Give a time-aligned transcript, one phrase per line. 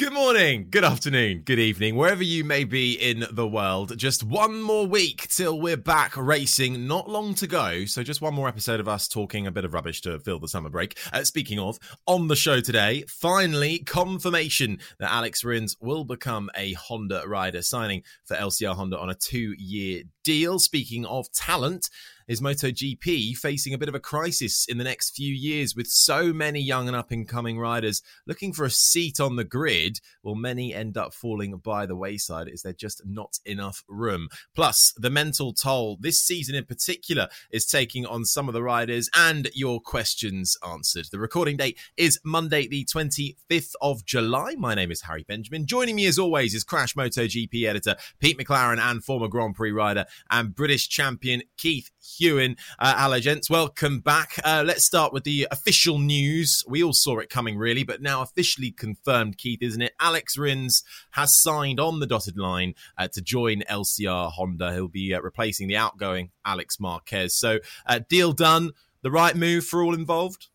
[0.00, 3.98] Good morning, good afternoon, good evening, wherever you may be in the world.
[3.98, 6.86] Just one more week till we're back racing.
[6.86, 7.84] Not long to go.
[7.84, 10.48] So, just one more episode of us talking a bit of rubbish to fill the
[10.48, 10.98] summer break.
[11.12, 16.72] Uh, speaking of, on the show today, finally confirmation that Alex Rins will become a
[16.72, 20.58] Honda rider, signing for LCR Honda on a two year deal.
[20.58, 21.90] Speaking of talent,
[22.30, 26.32] is MotoGP facing a bit of a crisis in the next few years with so
[26.32, 29.98] many young and up and coming riders looking for a seat on the grid?
[30.22, 32.46] Will many end up falling by the wayside?
[32.46, 34.28] Is there just not enough room?
[34.54, 39.10] Plus, the mental toll this season in particular is taking on some of the riders
[39.12, 41.06] and your questions answered.
[41.10, 44.54] The recording date is Monday, the 25th of July.
[44.56, 45.66] My name is Harry Benjamin.
[45.66, 50.06] Joining me as always is Crash MotoGP editor Pete McLaren and former Grand Prix rider
[50.30, 51.90] and British champion Keith
[52.20, 52.58] Huewen.
[52.78, 53.48] Uh, hello, gents.
[53.48, 54.38] Welcome back.
[54.44, 56.62] Uh, let's start with the official news.
[56.68, 59.94] We all saw it coming, really, but now officially confirmed, Keith, isn't it?
[59.98, 60.82] Alex Rins
[61.12, 64.72] has signed on the dotted line uh, to join LCR Honda.
[64.72, 67.34] He'll be uh, replacing the outgoing Alex Marquez.
[67.34, 68.72] So, uh, deal done.
[69.02, 70.48] The right move for all involved?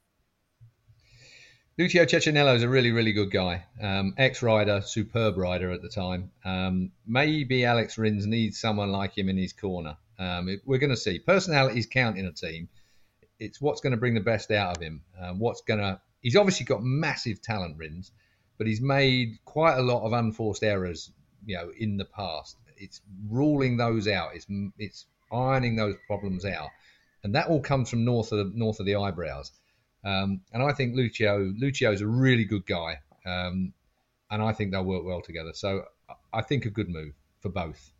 [1.78, 3.66] Lucio Cecchinello is a really, really good guy.
[3.82, 6.32] Um, Ex rider, superb rider at the time.
[6.46, 9.98] Um, maybe Alex Rins needs someone like him in his corner.
[10.18, 11.20] Um, it, we're going to see.
[11.20, 12.70] Personalities count in a team.
[13.40, 15.02] It's what's going to bring the best out of him.
[15.22, 16.00] Um, what's going to.
[16.22, 18.12] He's obviously got massive talent, Rins,
[18.58, 21.12] but he's made quite a lot of unforced errors,
[21.46, 22.58] you know, in the past.
[22.78, 24.36] It's ruling those out.
[24.36, 26.70] It's it's ironing those problems out,
[27.24, 29.52] and that all comes from north of the, north of the eyebrows.
[30.04, 33.74] Um, and I think Lucio Lucio is a really good guy, um,
[34.30, 35.52] and I think they'll work well together.
[35.54, 35.84] So
[36.34, 37.92] I think a good move for both.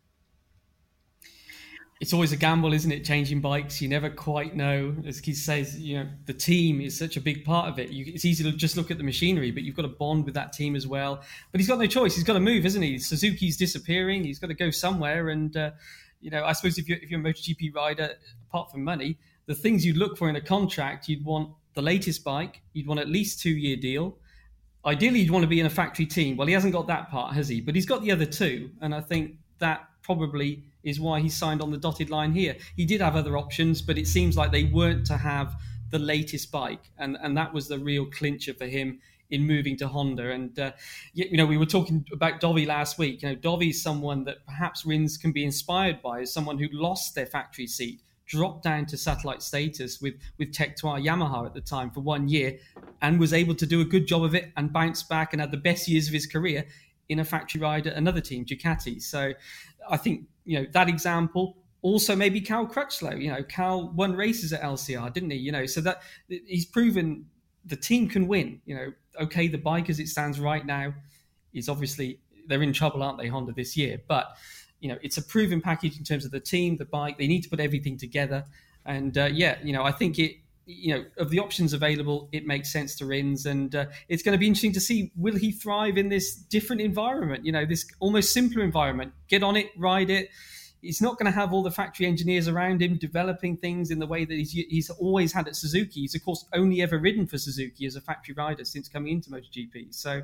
[1.98, 3.06] It's always a gamble, isn't it?
[3.06, 4.94] Changing bikes, you never quite know.
[5.06, 7.88] As Keith says, you know the team is such a big part of it.
[7.88, 10.34] You, it's easy to just look at the machinery, but you've got to bond with
[10.34, 11.22] that team as well.
[11.52, 12.14] But he's got no choice.
[12.14, 12.98] He's got to move, isn't he?
[12.98, 14.24] Suzuki's disappearing.
[14.24, 15.70] He's got to go somewhere, and uh,
[16.20, 18.10] you know, I suppose if you're if you're a MotoGP rider,
[18.50, 22.24] apart from money, the things you'd look for in a contract, you'd want the latest
[22.24, 22.60] bike.
[22.74, 24.18] You'd want at least two year deal.
[24.84, 26.36] Ideally, you'd want to be in a factory team.
[26.36, 27.62] Well, he hasn't got that part, has he?
[27.62, 31.60] But he's got the other two, and I think that probably is why he signed
[31.60, 32.56] on the dotted line here.
[32.76, 35.56] He did have other options, but it seems like they weren't to have
[35.90, 39.00] the latest bike, and and that was the real clincher for him
[39.30, 40.30] in moving to Honda.
[40.30, 40.72] And uh,
[41.12, 43.22] you know, we were talking about Dovi last week.
[43.22, 46.68] You know, Dovi is someone that perhaps Rins can be inspired by, as someone who
[46.70, 51.60] lost their factory seat dropped down to satellite status with with Tech Yamaha at the
[51.60, 52.58] time for one year,
[53.02, 55.50] and was able to do a good job of it and bounce back and had
[55.50, 56.64] the best years of his career
[57.08, 59.00] in a factory ride at another team, Ducati.
[59.00, 59.32] So
[59.88, 61.58] I think you know that example.
[61.82, 63.20] Also, maybe Cal Crutchlow.
[63.20, 65.36] You know, Cal won races at LCR, didn't he?
[65.36, 67.26] You know, so that he's proven
[67.64, 68.60] the team can win.
[68.64, 70.94] You know, okay, the bike as it stands right now
[71.52, 74.00] is obviously they're in trouble, aren't they, Honda this year?
[74.08, 74.36] But
[74.80, 77.18] you know, it's a proven package in terms of the team, the bike.
[77.18, 78.44] They need to put everything together.
[78.84, 82.44] And uh, yeah, you know, I think it, you know, of the options available, it
[82.44, 85.52] makes sense to Rins, and uh, it's going to be interesting to see will he
[85.52, 87.46] thrive in this different environment.
[87.46, 89.12] You know, this almost simpler environment.
[89.28, 90.28] Get on it, ride it.
[90.82, 94.06] He's not going to have all the factory engineers around him developing things in the
[94.06, 96.00] way that he's, he's always had at Suzuki.
[96.00, 99.30] He's of course only ever ridden for Suzuki as a factory rider since coming into
[99.30, 99.94] MotoGP.
[99.94, 100.22] So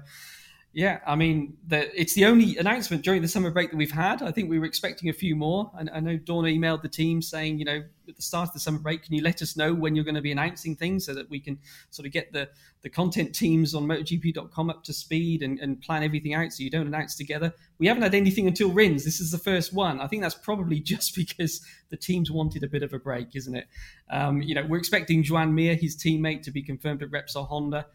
[0.74, 4.22] yeah, I mean, the, it's the only announcement during the summer break that we've had.
[4.22, 5.70] I think we were expecting a few more.
[5.78, 8.60] And I know Dawn emailed the team saying, you know, at the start of the
[8.60, 11.12] summer break, can you let us know when you're going to be announcing things so
[11.12, 11.58] that we can
[11.90, 12.48] sort of get the,
[12.80, 16.70] the content teams on MotoGP.com up to speed and, and plan everything out so you
[16.70, 17.52] don't announce together?
[17.78, 19.04] We haven't had anything until Rins.
[19.04, 20.00] This is the first one.
[20.00, 21.60] I think that's probably just because
[21.90, 23.66] the teams wanted a bit of a break, isn't it?
[24.08, 27.86] Um, you know, we're expecting Joan Mir, his teammate, to be confirmed at Repsol Honda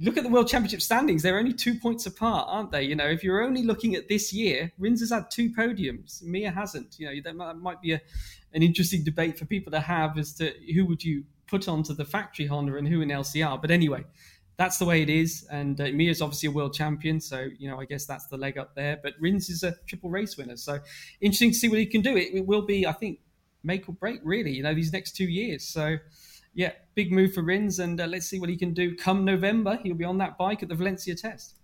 [0.00, 1.22] look at the World Championship standings.
[1.22, 2.82] They're only two points apart, aren't they?
[2.82, 6.22] You know, if you're only looking at this year, Rins has had two podiums.
[6.22, 6.98] Mir hasn't.
[6.98, 8.00] You know, that might be a,
[8.54, 12.04] an interesting debate for people to have as to who would you put onto the
[12.04, 13.60] factory Honda and who in LCR.
[13.60, 14.04] But anyway,
[14.56, 15.46] that's the way it is.
[15.50, 18.58] And uh, Mir's obviously a world champion, so you know I guess that's the leg
[18.58, 18.98] up there.
[19.02, 20.78] But Rins is a triple race winner, so
[21.20, 22.16] interesting to see what he can do.
[22.16, 23.20] It, it will be, I think,
[23.62, 24.52] make or break really.
[24.52, 25.64] You know, these next two years.
[25.64, 25.98] So
[26.54, 29.78] yeah, big move for Rins, and uh, let's see what he can do come November.
[29.82, 31.54] He'll be on that bike at the Valencia test.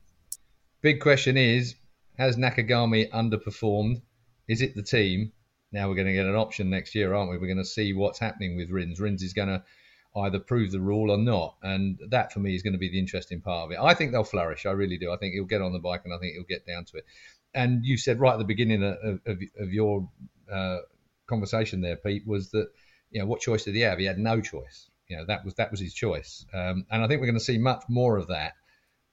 [0.81, 1.75] Big question is:
[2.17, 4.00] Has Nakagami underperformed?
[4.49, 5.32] Is it the team?
[5.73, 7.37] Now we're going to get an option next year, aren't we?
[7.37, 8.99] We're going to see what's happening with Rins.
[8.99, 9.62] Rins is going to
[10.17, 12.99] either prove the rule or not, and that for me is going to be the
[12.99, 13.79] interesting part of it.
[13.79, 14.64] I think they'll flourish.
[14.64, 15.12] I really do.
[15.12, 17.05] I think he'll get on the bike, and I think he'll get down to it.
[17.55, 20.08] And you said right at the beginning of, of, of your
[20.50, 20.79] uh,
[21.26, 22.69] conversation there, Pete, was that
[23.10, 23.99] you know, what choice did he have?
[23.99, 24.88] He had no choice.
[25.08, 26.44] You know, that was that was his choice.
[26.52, 28.52] Um, and I think we're going to see much more of that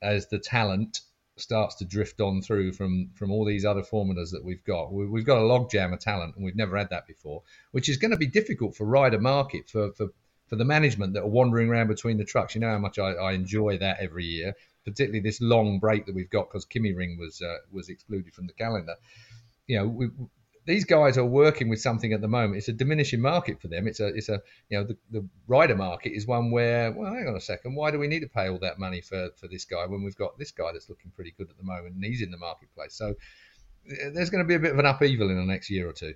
[0.02, 1.02] as the talent
[1.38, 4.92] starts to drift on through from from all these other formulas that we've got.
[4.92, 7.98] We, have got a logjam of talent, and we've never had that before, which is
[7.98, 10.08] going to be difficult for rider market for for
[10.48, 12.56] for the management that are wandering around between the trucks.
[12.56, 14.54] You know how much I, I enjoy that every year,
[14.84, 18.54] particularly this long break that we've got because KymiRing was uh, was excluded from the
[18.54, 18.96] calendar.
[19.68, 20.10] You know, we,
[20.66, 22.58] these guys are working with something at the moment.
[22.58, 23.88] It's a diminishing market for them.
[23.88, 27.28] It's a, it's a, you know, the, the rider market is one where, well, hang
[27.28, 29.66] on a second, why do we need to pay all that money for, for this
[29.66, 32.22] guy when we've got this guy that's looking pretty good at the moment and he's
[32.22, 32.96] in the marketplace?
[32.96, 33.14] So
[33.90, 35.94] eh, there's going to be a bit of an upheaval in the next year or
[35.94, 36.16] two.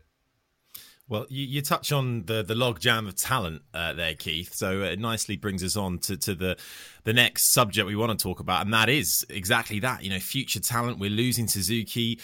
[1.07, 4.53] Well, you, you touch on the the log jam of talent uh, there, Keith.
[4.53, 6.55] So it nicely brings us on to, to the
[7.03, 10.03] the next subject we want to talk about, and that is exactly that.
[10.03, 10.99] You know, future talent.
[10.99, 12.19] We're losing Suzuki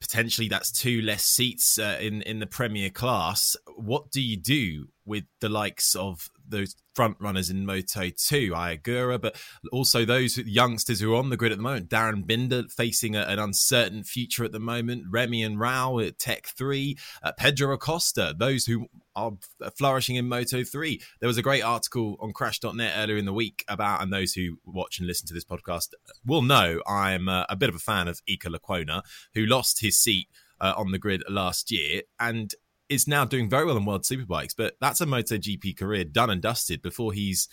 [0.00, 3.56] potentially that's two less seats uh, in in the Premier class.
[3.76, 8.76] What do you do with the likes of those front runners in Moto 2, Ai
[8.76, 9.40] Ogura, but
[9.70, 11.88] also those youngsters who are on the grid at the moment.
[11.88, 15.04] Darryn Binder facing a, an uncertain future at the moment.
[15.08, 16.98] Remy and Raul at Tech 3.
[17.22, 19.34] Uh, Pedro Acosta, those who are
[19.76, 21.00] flourishing in Moto 3.
[21.20, 24.58] There was a great article on crash.net earlier in the week about, and those who
[24.66, 25.90] watch and listen to this podcast
[26.26, 29.02] will know I'm uh, a bit of a fan of Iker Lecuona,
[29.34, 30.26] who lost his seat
[30.60, 32.02] uh, on the grid last year.
[32.18, 32.52] And
[32.88, 36.40] is now doing very well in World Superbikes, but that's a MotoGP career done and
[36.40, 37.48] dusted before he's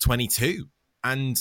[0.00, 0.66] 22.
[1.04, 1.38] And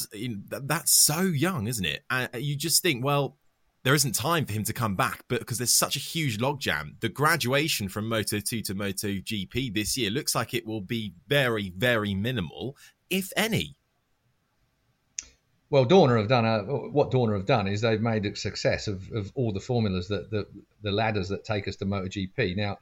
[0.50, 2.04] that's so young, isn't it?
[2.10, 3.38] And uh, you just think, well,
[3.84, 7.00] there isn't time for him to come back, but because there's such a huge logjam,
[7.00, 11.14] the graduation from Moto 2 to Moto GP this year looks like it will be
[11.28, 12.76] very, very minimal,
[13.10, 13.78] if any.
[15.70, 19.12] Well, Dorna have done a, what Dorna have done is they've made a success of,
[19.12, 20.48] of all the formulas that, that
[20.82, 22.56] the ladders that take us to MotoGP.
[22.56, 22.78] Now,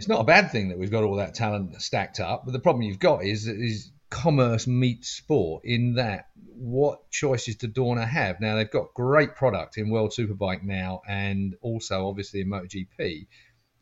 [0.00, 2.46] it's not a bad thing that we've got all that talent stacked up.
[2.46, 7.68] But the problem you've got is is commerce meets sport in that what choices do
[7.68, 8.40] Dorna have?
[8.40, 13.26] Now they've got great product in World Superbike now and also obviously in MotoGP.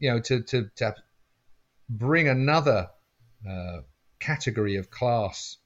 [0.00, 0.97] You know, to to, to
[1.88, 2.91] bring another
[3.49, 3.82] uh,
[4.19, 5.59] category of class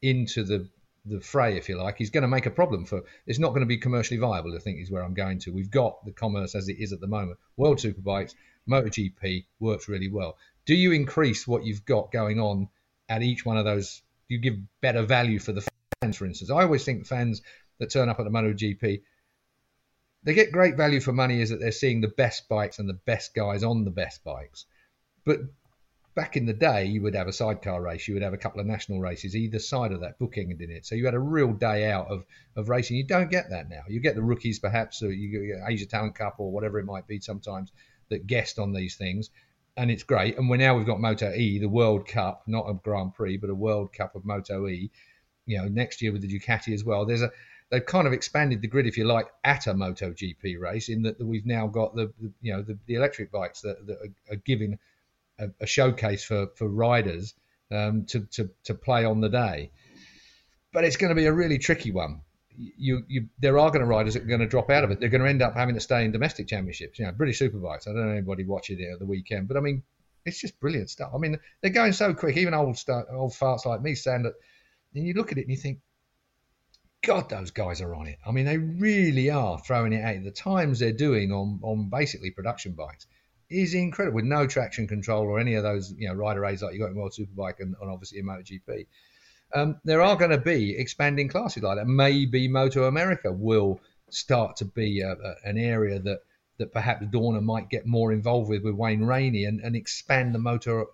[0.00, 0.70] into the
[1.04, 3.02] the fray, if you like, is going to make a problem for.
[3.26, 4.56] It's not going to be commercially viable.
[4.56, 5.50] I think is where I'm going to.
[5.50, 7.38] We've got the commerce as it is at the moment.
[7.58, 8.34] World Superbikes,
[8.68, 10.36] MotoGP works really well.
[10.66, 12.68] Do you increase what you've got going on
[13.08, 14.02] at each one of those?
[14.28, 15.66] Do you give better value for the
[16.00, 16.50] fans, for instance?
[16.50, 17.42] I always think fans
[17.78, 19.02] that turn up at the MotoGP,
[20.22, 22.94] they get great value for money is that they're seeing the best bikes and the
[22.94, 24.64] best guys on the best bikes.
[25.26, 25.40] But
[26.14, 28.60] back in the day, you would have a sidecar race, you would have a couple
[28.60, 30.86] of national races either side of that bookended in it.
[30.86, 32.24] So you had a real day out of,
[32.56, 32.96] of racing.
[32.96, 33.82] You don't get that now.
[33.88, 37.06] You get the rookies perhaps, or you get Asia Talent Cup or whatever it might
[37.06, 37.72] be sometimes
[38.08, 39.30] that guest on these things,
[39.76, 40.38] and it's great.
[40.38, 43.50] And we're now we've got Moto E, the World Cup, not a Grand Prix, but
[43.50, 44.90] a World Cup of Moto E.
[45.46, 47.04] You know, next year with the Ducati as well.
[47.04, 47.30] There's a
[47.70, 51.02] they've kind of expanded the grid, if you like, at a Moto GP race in
[51.02, 54.34] that we've now got the, the you know the, the, electric bikes that, that are,
[54.34, 54.78] are, giving
[55.38, 57.34] a, a, showcase for for riders
[57.70, 59.70] um, to, to to play on the day.
[60.72, 62.22] But it's going to be a really tricky one
[62.56, 65.00] you, you there are going to riders that are going to drop out of it.
[65.00, 66.98] They're going to end up having to stay in domestic championships.
[66.98, 67.88] You know, British Superbikes.
[67.88, 69.82] I don't know anybody watching it at the weekend, but I mean,
[70.24, 71.12] it's just brilliant stuff.
[71.14, 72.36] I mean, they're going so quick.
[72.36, 74.34] Even old start, old farts like me saying that,
[74.94, 75.80] and you look at it and you think,
[77.02, 78.18] God, those guys are on it.
[78.26, 82.30] I mean, they really are throwing it at The times they're doing on on basically
[82.30, 83.06] production bikes
[83.50, 86.72] is incredible with no traction control or any of those you know rider aids like
[86.72, 88.86] you got in World Superbike and, and obviously in MotoGP
[89.54, 91.86] um, there are going to be expanding classes like that.
[91.86, 93.80] Maybe Moto America will
[94.10, 96.20] start to be a, a, an area that
[96.58, 100.38] that perhaps Dorna might get more involved with with Wayne Rainey and, and expand the
[100.38, 100.86] Moto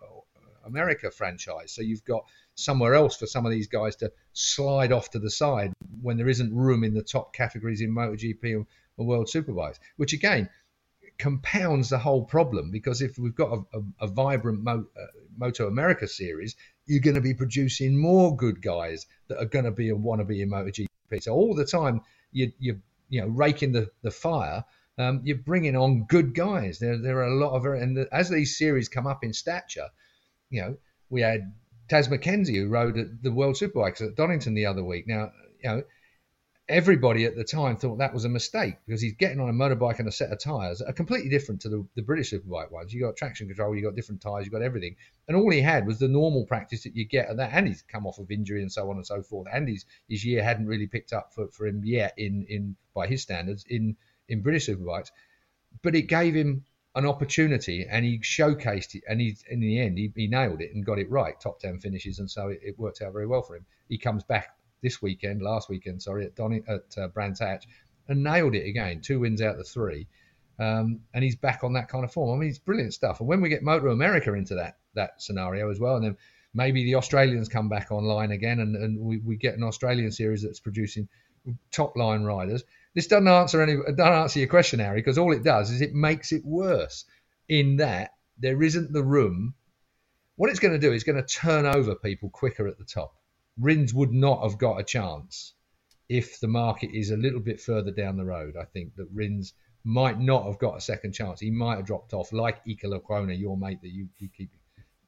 [0.64, 1.72] America franchise.
[1.72, 2.24] So you've got
[2.54, 6.28] somewhere else for some of these guys to slide off to the side when there
[6.28, 8.66] isn't room in the top categories in MotoGP and,
[8.98, 10.48] and World Superbikes, which again
[11.18, 15.66] compounds the whole problem because if we've got a, a, a vibrant Mo, uh, Moto
[15.66, 16.56] America series,
[16.86, 20.20] you're going to be producing more good guys that are going to be and want
[20.20, 20.86] to be in MotoGP.
[21.22, 24.64] So all the time you you you know raking the the fire.
[24.98, 26.78] Um, you're bringing on good guys.
[26.78, 29.88] There, there are a lot of, and the, as these series come up in stature,
[30.50, 30.76] you know,
[31.08, 31.54] we had
[31.88, 35.06] Taz Mackenzie who rode at the World Superbikes at Donington the other week.
[35.08, 35.32] Now,
[35.62, 35.82] you know,
[36.70, 39.98] everybody at the time thought that was a mistake because he's getting on a motorbike
[39.98, 42.94] and a set of that are completely different to the, the British Superbike ones.
[42.94, 44.96] You got traction control, you got different tyres, you got everything,
[45.28, 47.50] and all he had was the normal practice that you get at that.
[47.52, 49.48] And he's come off of injury and so on and so forth.
[49.52, 53.06] And his, his year hadn't really picked up for, for him yet in in by
[53.06, 53.96] his standards in
[54.28, 55.10] in British Superbikes,
[55.82, 59.96] but it gave him an opportunity and he showcased it and he in the end
[59.96, 62.78] he, he nailed it and got it right top 10 finishes and so it, it
[62.80, 66.34] worked out very well for him he comes back this weekend, last weekend, sorry, at
[66.34, 67.66] Donny at uh, Brands Hatch,
[68.08, 69.00] and nailed it again.
[69.00, 70.06] Two wins out of three,
[70.58, 72.36] um, and he's back on that kind of form.
[72.36, 73.20] I mean, it's brilliant stuff.
[73.20, 76.16] And when we get Moto America into that that scenario as well, and then
[76.54, 80.42] maybe the Australians come back online again, and, and we, we get an Australian series
[80.42, 81.08] that's producing
[81.70, 82.62] top line riders.
[82.94, 85.94] This doesn't answer any doesn't answer your question, Harry, because all it does is it
[85.94, 87.04] makes it worse.
[87.48, 89.54] In that there isn't the room.
[90.36, 93.14] What it's going to do is going to turn over people quicker at the top.
[93.60, 95.54] Rins would not have got a chance
[96.08, 98.56] if the market is a little bit further down the road.
[98.60, 99.52] I think that Rins
[99.84, 101.40] might not have got a second chance.
[101.40, 104.50] He might have dropped off, like Iker Lecuona, your mate that you, you keep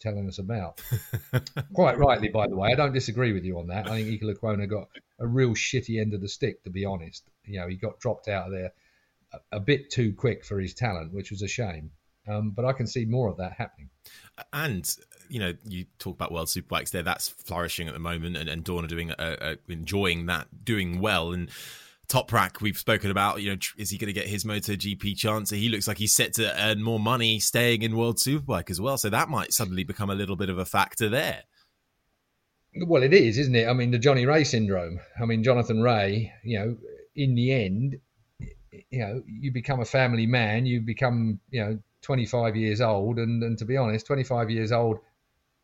[0.01, 0.83] telling us about.
[1.75, 2.71] Quite rightly, by the way.
[2.73, 3.89] I don't disagree with you on that.
[3.89, 7.25] I think Iker Lecuona got a real shitty end of the stick, to be honest.
[7.45, 8.73] You know, he got dropped out of there
[9.33, 11.91] a, a bit too quick for his talent, which was a shame.
[12.29, 13.91] Um, but I can see more of that happening.
[14.53, 14.89] And
[15.33, 17.03] you know, you talk about World Superbikes there.
[17.03, 21.33] That's flourishing at the moment, and, and Dorna doing uh, uh, enjoying that, doing well.
[21.33, 21.49] And
[22.07, 23.41] Toprak, we've spoken about.
[23.41, 25.49] You know, is he going to get his MotoGP chance?
[25.49, 28.99] He looks like he's set to earn more money staying in World Superbike as well.
[28.99, 31.45] So that might suddenly become a little bit of a factor there.
[32.87, 33.67] Well, it is, isn't it?
[33.67, 35.01] I mean, the Johnny Rea syndrome.
[35.19, 36.31] I mean, Jonathan Rea.
[36.45, 36.77] You know,
[37.17, 37.97] in the end,
[38.91, 40.67] you know, you become a family man.
[40.67, 44.99] You become, you know, 25 years old, and, and to be honest, 25 years old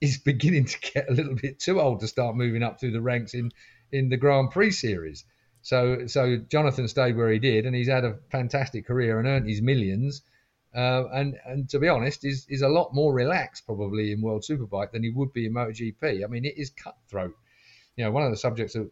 [0.01, 3.01] is beginning to get a little bit too old to start moving up through the
[3.01, 3.51] ranks in
[3.91, 5.25] in the Grand Prix series.
[5.63, 9.49] So so Jonathan stayed where he did, and he's had a fantastic career and earned
[9.49, 10.23] his millions.
[10.75, 14.45] Uh, and and to be honest, is is a lot more relaxed probably in World
[14.49, 16.25] Superbike than he would be in MotoGP.
[16.25, 17.35] I mean, it is cutthroat.
[17.97, 18.89] You know, one of the subjects that,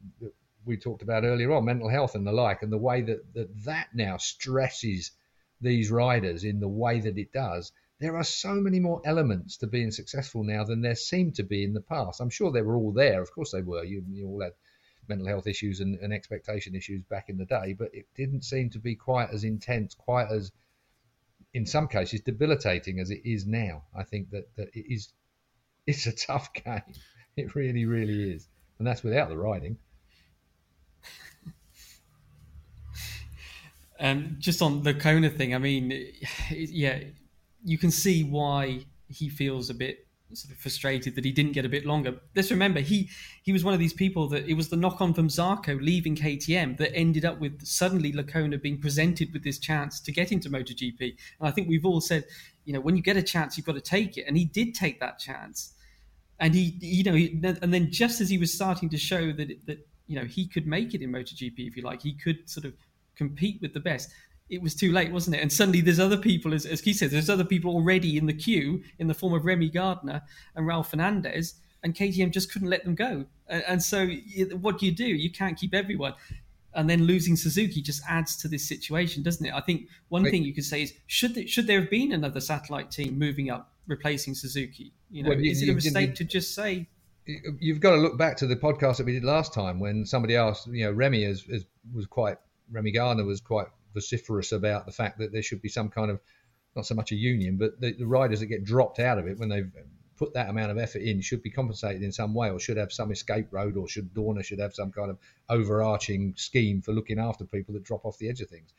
[0.65, 3.65] we talked about earlier on, mental health and the like, and the way that that,
[3.65, 5.13] that now stresses
[5.61, 9.67] these riders in the way that it does there are so many more elements to
[9.67, 12.21] being successful now than there seemed to be in the past.
[12.21, 13.23] I'm sure they were all there.
[13.23, 13.85] Of course, they were.
[13.85, 14.53] You, you all had
[15.09, 18.69] mental health issues and, and, expectation issues back in the day, but it didn't seem
[18.71, 20.53] to be quite as intense, quite as,
[21.55, 23.85] in some cases, debilitating as it is now.
[23.97, 25.13] I think that, that it is,
[25.87, 26.83] it's a tough game.
[27.37, 28.49] It really, really is,
[28.79, 29.79] and that's without the riding.
[33.99, 35.91] Um, just on the Kona thing, I mean,
[36.51, 36.99] yeah,
[37.65, 41.65] you can see why he feels a bit sort of frustrated that he didn't get
[41.65, 42.19] a bit longer.
[42.35, 43.09] Let's remember he
[43.43, 46.17] he was one of these people that it was the knock on from Zarco leaving
[46.17, 50.51] KTM that ended up with suddenly Lecuona being presented with this chance to get into
[50.51, 51.01] MotoGP.
[51.01, 52.25] And I think we've all said,
[52.65, 54.75] you know, when you get a chance, you've got to take it, and he did
[54.75, 55.73] take that chance.
[56.41, 59.49] And he, you know, he, and then just as he was starting to show that
[59.67, 62.67] that you know he could make it in MotoGP if you like, he could sort
[62.67, 62.75] of
[63.15, 64.11] compete with the best
[64.49, 65.43] it was too late, wasn't it?
[65.43, 68.33] And suddenly there's other people, as, as Keith says, there's other people already in the
[68.33, 70.23] queue in the form of Remy Gardner
[70.55, 73.27] and Raul Fernandez, and KTM just couldn't let them go.
[73.49, 74.07] And, and so
[74.61, 75.07] what do you do?
[75.07, 76.15] You can't keep everyone.
[76.75, 79.55] And then losing Suzuki just adds to this situation, doesn't it?
[79.55, 80.31] I think one Wait.
[80.31, 83.51] thing you could say is should there, should there have been another satellite team moving
[83.51, 84.93] up, replacing Suzuki?
[85.11, 86.87] You know, well, you, is it a mistake to just say
[87.59, 90.37] you've got to look back to the podcast that we did last time when somebody
[90.37, 92.37] asked, you know, Remy is, is, was quite
[92.71, 96.21] Remy Gardner was quite vociferous about the fact that there should be some kind of
[96.77, 99.39] not so much a union, but the, the riders that get dropped out of it
[99.39, 99.73] when they've
[100.17, 102.93] put that amount of effort in should be compensated in some way, or should have
[102.93, 107.19] some escape road, or should Dorna should have some kind of overarching scheme for looking
[107.19, 108.73] after people that drop off the edge of things.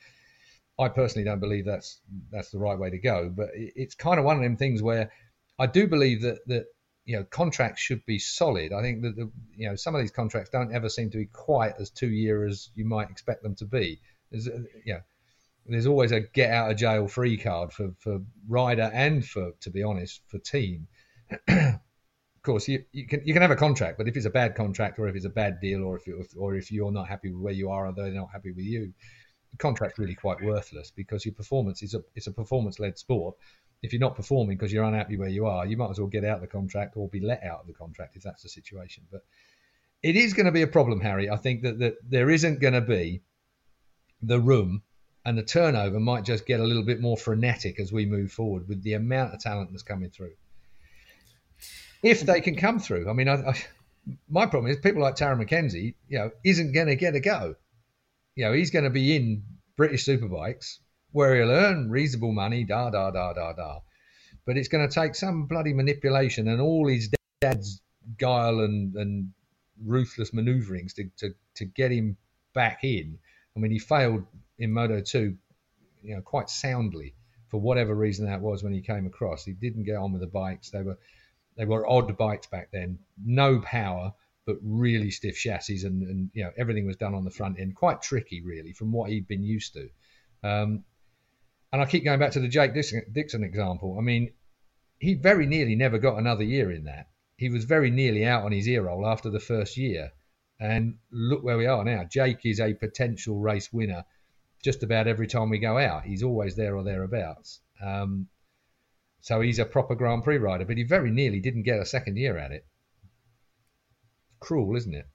[0.80, 2.00] I personally don't believe that's
[2.32, 5.12] that's the right way to go, but it's kind of one of them things where
[5.58, 6.66] I do believe that that
[7.06, 8.74] you know contracts should be solid.
[8.74, 11.26] I think that the, you know some of these contracts don't ever seem to be
[11.26, 14.00] quite as two year as you might expect them to be.
[14.32, 14.50] There's,
[14.86, 15.00] yeah,
[15.66, 19.70] there's always a get out of jail free card for, for rider and for, to
[19.70, 20.88] be honest, for team.
[21.48, 21.80] of
[22.44, 24.98] course, you, you can you can have a contract, but if it's a bad contract
[25.00, 27.42] or if it's a bad deal or if you, or if you're not happy with
[27.42, 28.94] where you are or they're not happy with you,
[29.52, 33.36] the contract's really quite worthless because your performance is a it's a performance led sport.
[33.84, 36.26] If you're not performing because you're unhappy where you are, you might as well get
[36.26, 39.04] out of the contract or be let out of the contract if that's the situation.
[39.12, 39.22] But
[40.02, 41.30] it is going to be a problem, Harry.
[41.30, 43.22] I think that, that there isn't going to be
[44.22, 44.82] the room
[45.26, 48.68] and the turnover might just get a little bit more frenetic as we move forward
[48.68, 50.34] with the amount of talent that's coming through.
[52.02, 53.64] If they can come through, I mean, I, I,
[54.30, 57.56] my problem is people like Tarran Mackenzie, you know, isn't going to get a go.
[58.36, 59.44] You know, he's going to be in
[59.76, 60.78] British Superbikes
[61.12, 63.80] where he'll earn reasonable money, da da da da da.
[64.46, 67.10] But it's going to take some bloody manipulation and all his
[67.42, 67.82] dad's
[68.18, 69.32] guile and, and
[69.84, 72.18] ruthless manoeuvrings to, to, to get him
[72.54, 73.20] back in.
[73.58, 74.24] I mean, he failed
[74.60, 75.36] in Moto 2,
[76.04, 77.16] you know, quite soundly
[77.50, 79.44] for whatever reason that was when he came across.
[79.44, 80.70] He didn't get on with the bikes.
[80.70, 81.00] They were
[81.58, 84.14] they were odd bikes back then, no power,
[84.46, 87.76] but really stiff chassis, and, and you know everything was done on the front end,
[87.76, 89.90] quite tricky really from what he'd been used to.
[90.44, 90.84] Um,
[91.74, 93.98] and I keep going back to the Jake Dixon, Dixon example.
[93.98, 94.34] I mean,
[95.00, 97.08] he very nearly never got another year in that.
[97.38, 100.12] He was very nearly out on his ear roll after the first year.
[100.60, 102.04] And look where we are now.
[102.04, 104.06] Jake is a potential race winner
[104.64, 106.04] just about every time we go out.
[106.04, 107.60] He's always there or thereabouts.
[107.84, 108.28] Um,
[109.22, 112.18] so he's a proper Grand Prix rider, but he very nearly didn't get a second
[112.18, 112.66] year at it.
[114.40, 115.08] Cruel, isn't it?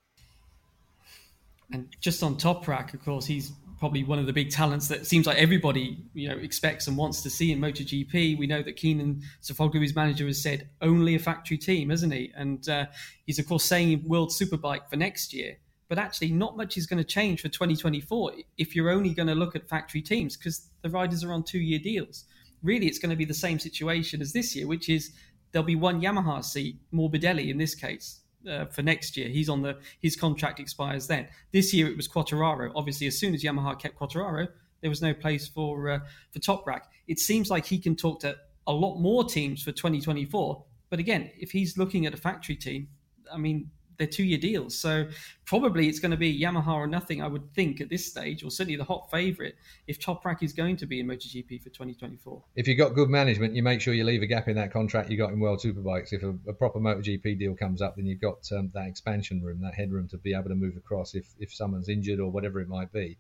[1.73, 3.53] And just on Toprak, of course, he's
[3.83, 7.21] probably one of the big talents that seems like everybody you know expects and wants
[7.21, 8.39] to see in MotoGP.
[8.39, 12.31] We know that Kenan Sofuoglu, his manager, has said only a factory team, hasn't he?
[12.37, 12.87] And uh,
[13.27, 15.57] he's of course saying World Superbike for next year.
[15.89, 19.35] But actually, not much is going to change for 2024 if you're only going to
[19.35, 22.25] look at factory teams because the riders are on two-year deals.
[22.63, 25.11] Really, it's going to be the same situation as this year, which is
[25.51, 29.29] there'll be one Yamaha seat, Morbidelli in this case, uh, for next year.
[29.29, 31.29] He's on the his contract expires then.
[31.53, 32.73] This year it was Quartararo.
[32.75, 34.49] Obviously, as soon as Yamaha kept Quartararo,
[34.81, 36.01] there was no place for uh,
[36.31, 36.83] for Toprak.
[37.07, 40.65] It seems like he can talk to a lot more teams for 2024.
[40.91, 42.89] But again, if he's looking at a factory team,
[43.33, 43.71] I mean,
[44.03, 44.77] they're two year deals.
[44.77, 45.07] So
[45.45, 48.51] probably it's going to be Yamaha or nothing, I would think, at this stage, or
[48.51, 49.55] certainly the hot favourite
[49.87, 52.43] if Toprak is going to be in MotoGP for 2024.
[52.57, 55.09] If you've got good management, you make sure you leave a gap in that contract
[55.09, 56.13] you got in World Superbikes.
[56.13, 59.61] If a, a proper MotoGP deal comes up, then you've got um, that expansion room,
[59.63, 62.69] that headroom to be able to move across if, if someone's injured or whatever it
[62.69, 63.19] might be.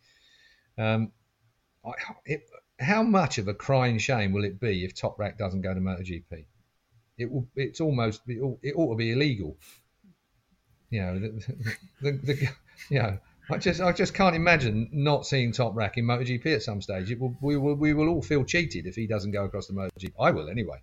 [0.79, 1.12] Um,
[1.85, 1.92] I,
[2.25, 2.42] it,
[2.81, 6.47] how much of a crying shame will it be if Toprak doesn't go to MotoGP?
[7.18, 7.47] It will.
[7.55, 8.23] It's almost.
[8.27, 9.59] It ought, it ought to be illegal
[10.92, 12.48] you know, the, the, the,
[12.90, 13.18] you know,
[13.50, 17.11] I just I just can't imagine not seeing Toprak in MotoGP at some stage.
[17.11, 19.72] It will, we will we will all feel cheated if he doesn't go across the
[19.72, 20.12] MotoGP.
[20.20, 20.78] I will anyway.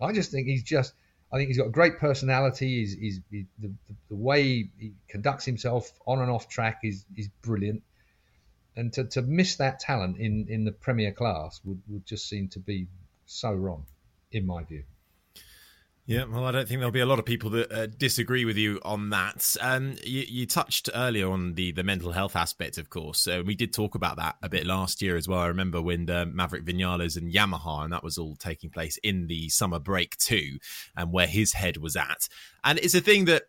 [0.00, 0.94] I just think he's just.
[1.32, 2.80] I think he's got a great personality.
[2.80, 3.72] He's, he's he, the,
[4.10, 7.82] the way he conducts himself on and off track is is brilliant.
[8.76, 12.48] And to, to miss that talent in, in the premier class would, would just seem
[12.48, 12.86] to be
[13.26, 13.84] so wrong,
[14.30, 14.84] in my view.
[16.04, 18.56] Yeah, well, I don't think there'll be a lot of people that uh, disagree with
[18.56, 19.56] you on that.
[19.60, 23.28] Um, you, you, touched earlier on the, the mental health aspect, of course.
[23.28, 25.38] Uh, we did talk about that a bit last year as well.
[25.38, 29.28] I remember when the Maverick Vinales and Yamaha, and that was all taking place in
[29.28, 30.58] the summer break too,
[30.96, 32.28] and where his head was at.
[32.64, 33.44] And it's a thing that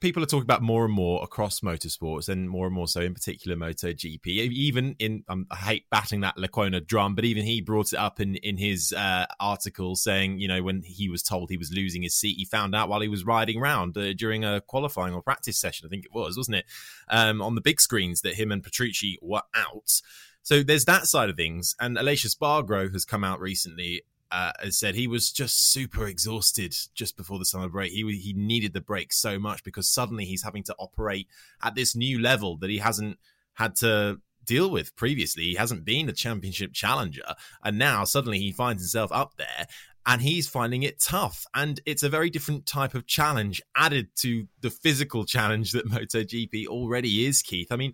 [0.00, 3.14] people are talking about more and more across motorsports and more and more so in
[3.14, 4.26] particular MotoGP.
[4.26, 8.18] Even in, um, I hate batting that Lecuona drum, but even he brought it up
[8.18, 12.02] in, in his uh, article saying, you know, when he was told he was losing
[12.02, 15.22] his seat, he found out while he was riding around uh, during a qualifying or
[15.22, 16.64] practice session, I think it was, wasn't it?
[17.08, 20.00] Um, on the big screens that him and Petrucci were out.
[20.42, 21.74] So there's that side of things.
[21.78, 27.16] And Aleix Espargaro has come out recently uh, said he was just super exhausted just
[27.16, 27.92] before the summer break.
[27.92, 31.28] He he needed the break so much because suddenly he's having to operate
[31.62, 33.18] at this new level that he hasn't
[33.54, 35.44] had to deal with previously.
[35.44, 39.66] He hasn't been a championship challenger, and now suddenly he finds himself up there.
[40.06, 41.44] And he's finding it tough.
[41.54, 46.66] And it's a very different type of challenge added to the physical challenge that MotoGP
[46.68, 47.70] already is, Keith.
[47.70, 47.92] I mean,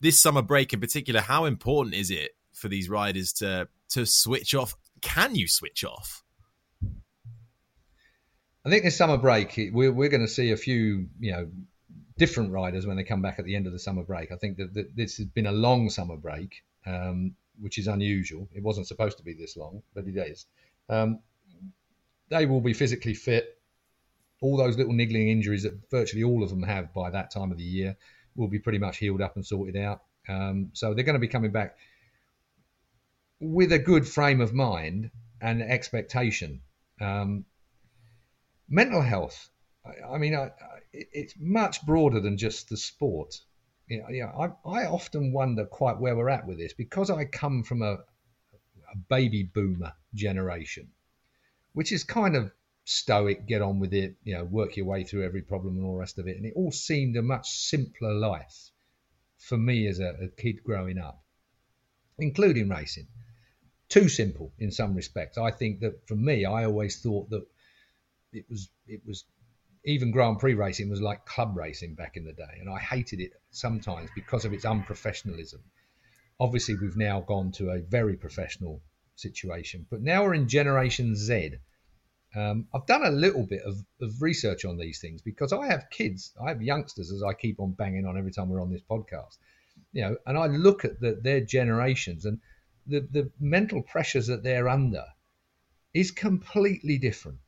[0.00, 4.54] this summer break in particular, how important is it for these riders to to switch
[4.54, 6.24] off can you switch off?
[8.64, 11.48] I think this summer break, we're, we're going to see a few, you know,
[12.18, 14.32] different riders when they come back at the end of the summer break.
[14.32, 18.48] I think that, that this has been a long summer break, um, which is unusual.
[18.54, 20.46] It wasn't supposed to be this long, but it is.
[20.88, 21.20] Um,
[22.28, 23.58] they will be physically fit.
[24.40, 27.58] All those little niggling injuries that virtually all of them have by that time of
[27.58, 27.96] the year
[28.36, 30.02] will be pretty much healed up and sorted out.
[30.28, 31.78] Um, so they're going to be coming back
[33.40, 36.60] with a good frame of mind and expectation.
[37.00, 37.44] Um,
[38.68, 39.48] mental health.
[39.84, 40.50] I, I mean, I,
[40.92, 43.40] it's much broader than just the sport.
[43.88, 44.26] You know,
[44.66, 47.92] I, I often wonder quite where we're at with this because I come from a,
[47.92, 50.88] a baby boomer generation,
[51.72, 52.52] which is kind of
[52.84, 55.94] stoic, get on with it, you know, work your way through every problem and all
[55.94, 56.36] the rest of it.
[56.36, 58.70] And it all seemed a much simpler life
[59.38, 61.22] for me as a, a kid growing up,
[62.18, 63.06] including racing.
[63.88, 65.38] Too simple in some respects.
[65.38, 67.46] I think that for me, I always thought that
[68.32, 69.24] it was it was
[69.84, 73.20] even Grand Prix racing was like club racing back in the day, and I hated
[73.20, 75.60] it sometimes because of its unprofessionalism.
[76.40, 78.82] Obviously, we've now gone to a very professional
[79.16, 81.54] situation, but now we're in Generation Z.
[82.36, 85.88] Um, I've done a little bit of, of research on these things because I have
[85.90, 88.82] kids, I have youngsters, as I keep on banging on every time we're on this
[88.88, 89.38] podcast,
[89.92, 92.38] you know, and I look at the, their generations and
[92.88, 95.04] the, the mental pressures that they're under
[95.94, 97.38] is completely different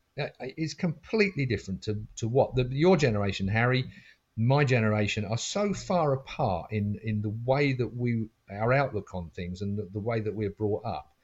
[0.40, 3.84] It's completely different to, to what the, your generation, Harry,
[4.36, 9.30] my generation are so far apart in, in the way that we, our outlook on
[9.30, 11.14] things and the, the way that we're brought up.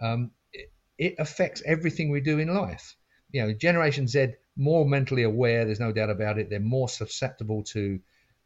[0.00, 2.96] Um, it, it affects everything we do in life.
[3.30, 6.50] You know, Generation Z, more mentally aware, there's no doubt about it.
[6.50, 8.00] They're more susceptible to,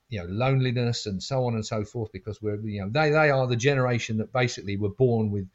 [0.09, 3.31] you know, loneliness and so on and so forth because we're, you know, they, they
[3.31, 5.49] are the generation that basically were born with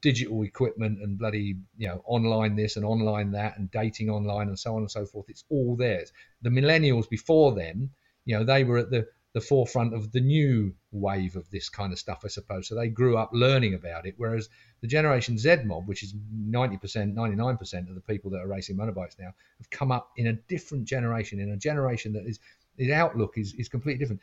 [0.00, 4.58] digital equipment and bloody you know online this and online that and dating online and
[4.58, 5.26] so on and so forth.
[5.28, 6.12] It's all theirs.
[6.42, 7.90] The millennials before them
[8.24, 11.92] you know they were at the the forefront of the new wave of this kind
[11.92, 12.66] of stuff i suppose.
[12.66, 14.48] So they grew up learning about it whereas
[14.80, 19.18] the generation z mob which is 90% 99% of the people that are racing motorbikes
[19.18, 22.40] now have come up in a different generation in a generation that is
[22.80, 24.20] his outlook is, is completely different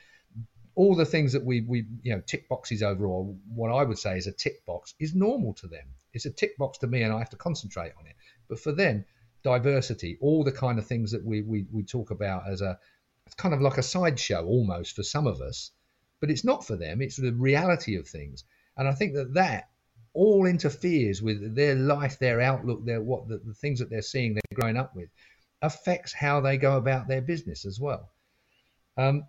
[0.77, 3.97] all the things that we we you know tick boxes over or what I would
[3.97, 5.85] say is a tick box is normal to them.
[6.13, 8.15] It's a tick box to me, and I have to concentrate on it.
[8.47, 9.03] But for them,
[9.43, 12.77] diversity, all the kind of things that we we, we talk about as a
[13.25, 15.71] it's kind of like a sideshow almost for some of us,
[16.21, 17.01] but it's not for them.
[17.01, 18.43] It's the reality of things,
[18.77, 19.69] and I think that that
[20.13, 24.35] all interferes with their life, their outlook, their what the, the things that they're seeing,
[24.35, 25.09] they're growing up with,
[25.63, 28.11] affects how they go about their business as well.
[28.97, 29.25] Um,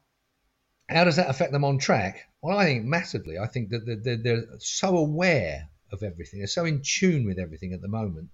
[0.89, 2.27] how does that affect them on track?
[2.43, 3.39] Well, I think massively.
[3.39, 6.41] I think that they're, they're so aware of everything.
[6.41, 8.31] They're so in tune with everything at the moment.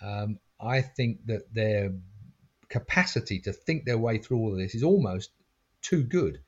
[0.00, 1.92] Um, I think that their
[2.68, 5.30] capacity to think their way through all of this is almost
[5.82, 6.40] too good.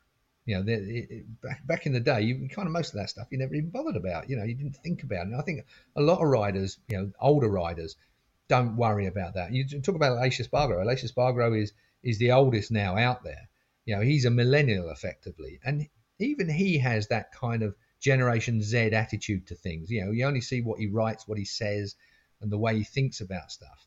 [0.47, 3.11] You know, it, it, back, back in the day, you kind of most of that
[3.11, 4.31] stuff you never even bothered about.
[4.31, 5.33] You know, you didn't think about it.
[5.33, 7.97] And I think a lot of riders, you know, older riders,
[8.49, 9.53] don't worry about that.
[9.53, 10.83] You talk about Aleix Espargaro.
[10.85, 13.49] Aleix Espargaro is is the oldest now out there.
[13.89, 18.77] You know, he's a millennial effectively, and even he has that kind of Generation Z
[18.77, 19.91] attitude to things.
[19.91, 21.95] You know, you only see what he writes, what he says,
[22.43, 23.87] and the way he thinks about stuff.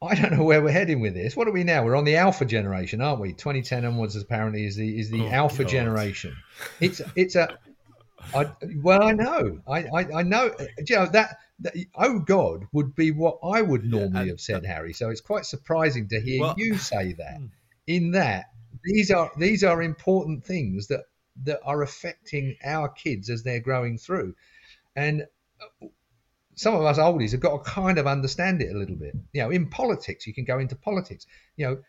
[0.00, 1.36] I don't know where we're heading with this.
[1.36, 1.84] What are we now?
[1.84, 3.32] We're on the alpha generation, aren't we?
[3.32, 5.72] 2010 onwards apparently is the is the oh, alpha God.
[5.72, 6.36] generation.
[6.78, 7.58] It's it's a
[8.32, 12.68] I, well, I know, I, I, I know, uh, you know that, that, Oh God,
[12.72, 14.92] would be what I would normally yeah, have said, Harry.
[14.92, 17.40] So it's quite surprising to hear well, you say that.
[17.86, 18.46] In that
[18.84, 21.04] these are these are important things that
[21.44, 24.34] that are affecting our kids as they're growing through,
[24.94, 25.22] and
[25.82, 25.86] uh,
[26.54, 29.14] some of us oldies have got to kind of understand it a little bit.
[29.32, 31.26] You know, in politics, you can go into politics.
[31.56, 31.82] You know,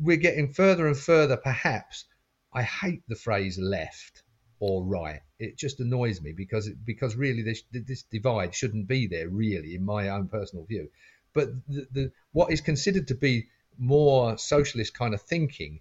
[0.00, 1.36] we're getting further and further.
[1.36, 2.04] Perhaps
[2.52, 4.22] I hate the phrase left
[4.60, 5.20] or right.
[5.38, 9.28] It just annoys me because because really this this divide shouldn't be there.
[9.28, 10.90] Really, in my own personal view,
[11.32, 15.80] but the, the what is considered to be more socialist kind of thinking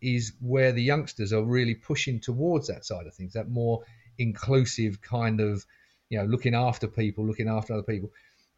[0.00, 3.82] is where the youngsters are really pushing towards that side of things, that more
[4.18, 5.64] inclusive kind of,
[6.10, 8.10] you know, looking after people, looking after other people.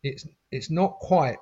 [0.02, 1.38] It's it's not quite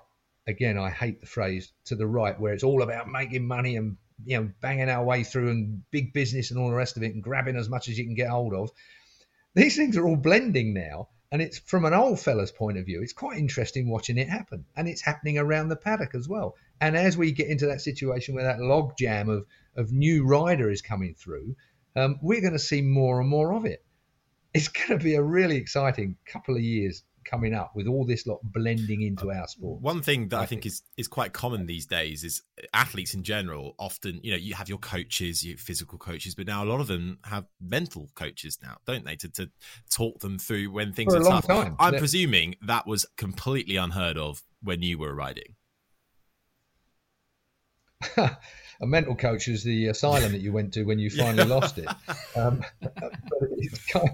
[0.47, 3.97] again, I hate the phrase to the right where it's all about making money and
[4.25, 7.15] you know banging our way through and big business and all the rest of it
[7.15, 8.71] and grabbing as much as you can get hold of.
[9.55, 13.03] These things are all blending now, and it's from an old fella's point of view.
[13.03, 16.57] It's quite interesting watching it happen, and it's happening around the paddock as well.
[16.81, 20.71] And as we get into that situation where that log jam of, of new rider
[20.71, 21.57] is coming through,
[21.97, 23.85] um, we're going to see more and more of it.
[24.53, 28.27] It's going to be a really exciting couple of years coming up with all this
[28.27, 29.81] lot blending into our sport.
[29.81, 33.15] One thing that I, I think, think, is is quite common these days is athletes
[33.15, 36.67] in general often, you know, you have your coaches, your physical coaches, but now a
[36.67, 39.51] lot of them have mental coaches now, don't they, to, to
[39.91, 41.47] talk them through when things For are tough.
[41.47, 41.77] Time.
[41.79, 45.57] I'm presuming that was completely unheard of when you were riding.
[48.17, 51.89] a mental coach is the asylum that you went to when you finally lost it.
[52.37, 54.11] Um, but kind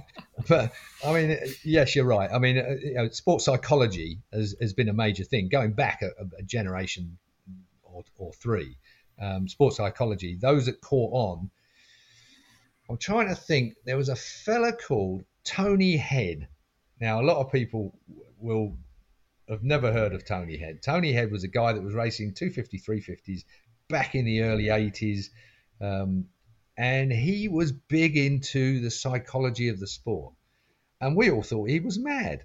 [0.48, 0.72] but
[1.04, 2.30] I mean, yes, you're right.
[2.32, 6.02] I mean, uh, you know, sports psychology has, has been a major thing going back
[6.02, 7.18] a, a generation
[7.82, 8.76] or, or three.
[9.20, 11.50] Um, sports psychology, those that caught on.
[12.88, 13.74] I'm trying to think.
[13.84, 16.48] There was a fella called Tony Head.
[17.00, 17.98] Now, a lot of people
[18.38, 18.76] will
[19.48, 20.82] have never heard of Tony Head.
[20.82, 23.44] Tony Head was a guy that was racing 250, 350s
[23.90, 25.26] back in the early 80s.
[25.80, 26.26] Um,
[26.76, 30.32] and he was big into the psychology of the sport.
[31.00, 32.44] And we all thought he was mad.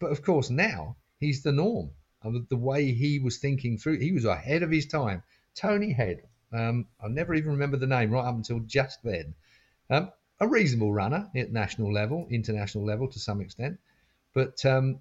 [0.00, 1.90] But of course, now he's the norm.
[2.22, 5.22] And the way he was thinking through, he was ahead of his time.
[5.54, 9.34] Tony Head, um, I never even remember the name right up until just then.
[9.88, 13.78] Um, a reasonable runner at national level, international level to some extent.
[14.34, 15.00] But um,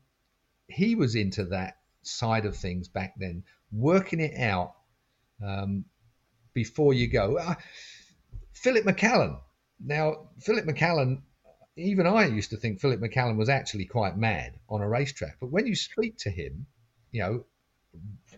[0.67, 4.75] he was into that side of things back then, working it out
[5.45, 5.86] um,
[6.54, 7.38] before you go.
[7.38, 7.56] Uh,
[8.54, 9.39] Phillip McCallen.
[9.80, 11.21] Now, Phillip McCallen,
[11.78, 15.38] even I used to think Phillip McCallen was actually quite mad on a racetrack.
[15.39, 16.65] But when you speak to him,
[17.12, 17.45] you know,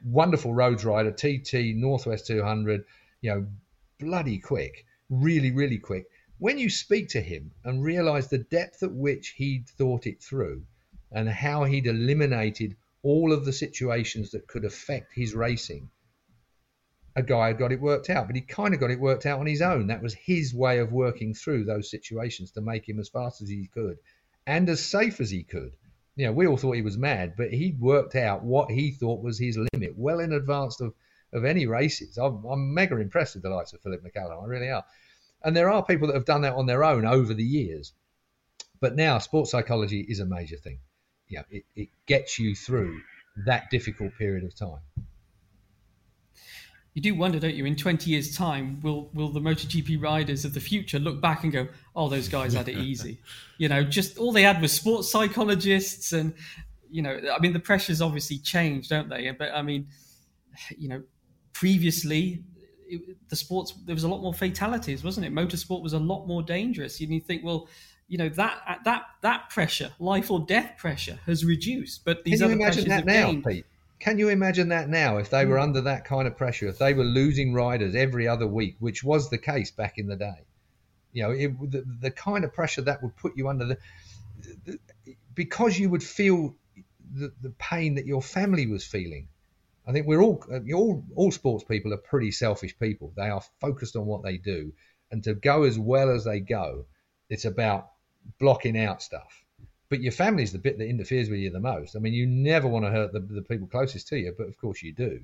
[0.05, 2.85] wonderful roads rider, TT, Northwest 200,
[3.21, 3.47] you know,
[3.99, 6.05] bloody quick, really, really quick.
[6.37, 10.63] When you speak to him and realize the depth at which he'd thought it through
[11.11, 15.89] and how he'd eliminated all of the situations that could affect his racing,
[17.15, 19.39] a guy had got it worked out, but he kind of got it worked out
[19.39, 19.87] on his own.
[19.87, 23.49] That was his way of working through those situations to make him as fast as
[23.49, 23.97] he could
[24.47, 25.73] and as safe as he could.
[26.15, 29.23] You know, we all thought he was mad, but he worked out what he thought
[29.23, 30.93] was his limit well in advance of,
[31.33, 32.17] of any races.
[32.17, 34.41] I'm, I'm mega impressed with the likes of Phillip McCallen.
[34.41, 34.85] I really are.
[35.43, 37.93] And there are people that have done that on their own over the years.
[38.79, 40.79] But now sports psychology is a major thing.
[41.27, 43.01] Yeah, it, it gets you through
[43.45, 44.81] that difficult period of time
[46.93, 47.65] you do wonder, don't you?
[47.65, 51.51] In 20 years' time, will will the MotoGP riders of the future look back and
[51.51, 53.19] go, "Oh, those guys had it easy"?
[53.57, 56.33] you know, just all they had was sports psychologists, and
[56.89, 59.31] you know, I mean, the pressures obviously changed, don't they?
[59.31, 59.87] But I mean,
[60.77, 61.03] you know,
[61.53, 62.43] previously
[62.87, 65.33] it, the sports there was a lot more fatalities, wasn't it?
[65.33, 66.99] Motorsport was a lot more dangerous.
[66.99, 67.67] And you think, well,
[68.07, 72.03] you know that that that pressure, life or death pressure, has reduced.
[72.03, 73.49] But these Can other you imagine pressures that have now.
[73.49, 73.65] Pete?
[74.01, 75.63] Can you imagine that now if they were hmm.
[75.63, 79.29] under that kind of pressure, if they were losing riders every other week, which was
[79.29, 80.47] the case back in the day?
[81.13, 83.77] You know, it, the, the kind of pressure that would put you under the,
[84.65, 84.79] the
[85.35, 86.55] because you would feel
[87.13, 89.27] the, the pain that your family was feeling.
[89.85, 93.13] I think we're all, uh, all all sports people are pretty selfish people.
[93.15, 94.73] They are focused on what they do,
[95.11, 96.85] and to go as well as they go,
[97.29, 97.91] it's about
[98.39, 99.40] blocking out stuff
[99.91, 101.97] but your family's the bit that interferes with you the most.
[101.97, 104.57] I mean, you never want to hurt the, the people closest to you, but of
[104.57, 105.19] course you do.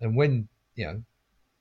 [0.00, 1.02] And when you know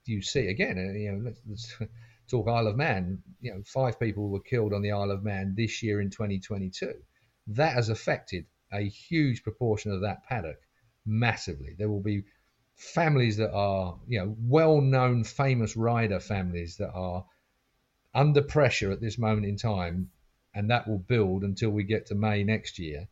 [0.05, 1.75] you see again, uh, you know, let's, let's
[2.29, 3.23] talk Isle of Man.
[3.41, 6.93] You know, five people were killed on the Isle of Man this year in 2022.
[7.47, 10.59] That has affected a huge proportion of that paddock
[11.07, 11.73] massively.
[11.75, 12.25] There will be
[12.75, 17.25] families that are, you know, well-known, famous rider families that are
[18.13, 20.11] under pressure at this moment in time
[20.57, 23.07] and that will build until we get to May next year,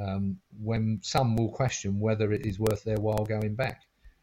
[0.00, 3.82] um, when some will question whether it is worth their while going back.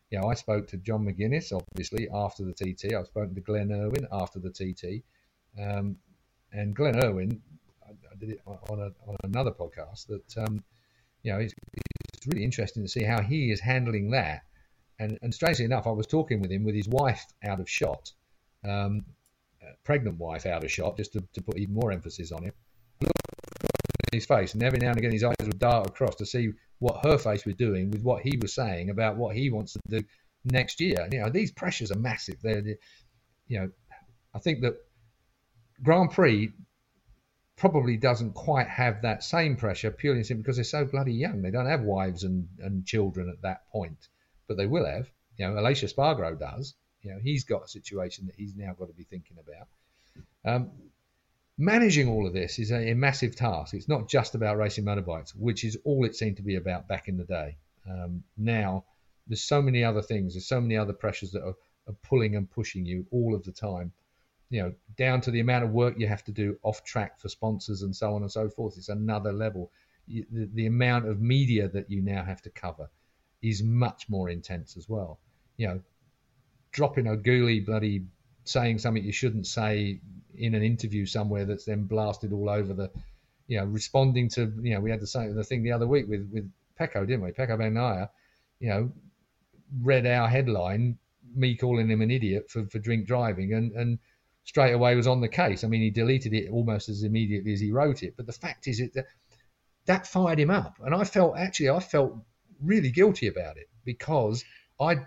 [0.10, 2.94] You know, I spoke to John McGuinness, obviously, after the TT.
[2.94, 5.04] I've spoken to Glenn Irwin after the TT.
[5.62, 5.98] Um,
[6.54, 7.42] and Glenn Irwin,
[7.86, 10.64] I, did it on, a, on another podcast, that, um,
[11.24, 11.54] you know, it's,
[12.14, 14.44] it's really interesting to see how he is handling that.
[14.98, 18.14] And, and strangely enough, I was talking with him with his wife out of shot.
[18.64, 19.04] Um,
[19.84, 22.46] pregnant wife out of shot, just to, to put even more emphasis on.
[22.46, 22.52] In
[24.12, 27.06] his face, and every now and again his eyes would dart across to see what
[27.06, 30.04] her face was doing with what he was saying about what he wants to do
[30.44, 31.08] next year.
[31.12, 32.36] You know, these pressures are massive.
[32.42, 32.78] They're, they're
[33.48, 33.72] you know,
[34.34, 34.76] I think that
[35.84, 36.52] Grand Prix
[37.58, 41.42] probably doesn't quite have that same pressure purely simply because they're so bloody young.
[41.42, 44.08] They don't have wives and, and children at that point,
[44.48, 45.10] but they will have.
[45.38, 46.74] You know, Aleix Espargaro does.
[47.02, 49.68] You know, he's got a situation that he's now got to be thinking about.
[50.46, 50.72] Um,
[51.58, 53.74] managing all of this is a, a, massive task.
[53.74, 57.08] It's not just about racing motorbikes, which is all it seemed to be about back
[57.08, 57.58] in the day.
[57.90, 58.86] Um, now,
[59.28, 60.34] there's so many other things.
[60.34, 61.56] There's so many other pressures that are,
[61.88, 63.92] are pulling and pushing you all of the time.
[64.50, 67.30] You know, down to the amount of work you have to do off track for
[67.30, 68.78] sponsors and so on and so forth.
[68.78, 69.72] It's another level.
[70.08, 72.90] the, the amount of media that you now have to cover
[73.42, 75.20] is much more intense as well.
[75.58, 75.82] You know,
[76.72, 78.06] dropping a ghoulie bloody
[78.44, 80.00] saying something you shouldn't say
[80.36, 82.90] in an interview somewhere that's then blasted all over the,
[83.48, 86.08] you know, responding to, you know, we had the same the thing the other week
[86.08, 87.32] with with Pecco, didn't we?
[87.32, 88.10] Pecco Bagnaia,
[88.60, 88.92] you know,
[89.82, 90.98] read our headline,
[91.36, 94.00] me calling him an idiot for, for drink driving, and and
[94.44, 95.64] straight away was on the case.
[95.64, 98.16] I mean, he deleted it almost as immediately as he wrote it.
[98.18, 99.06] But the fact is, that,
[99.86, 102.16] that fired him up, and I felt actually I felt
[102.64, 104.44] really guilty about it because
[104.80, 105.06] I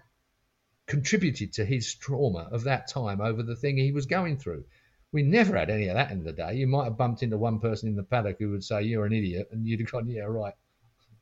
[0.87, 4.65] contributed to his trauma of that time over the thing he was going through.
[5.13, 6.55] We never had any of that in the day.
[6.57, 9.13] You might have bumped into one person in the paddock who would say, You're an
[9.13, 9.49] idiot.
[9.53, 10.55] And you'd have gone, Yeah, right.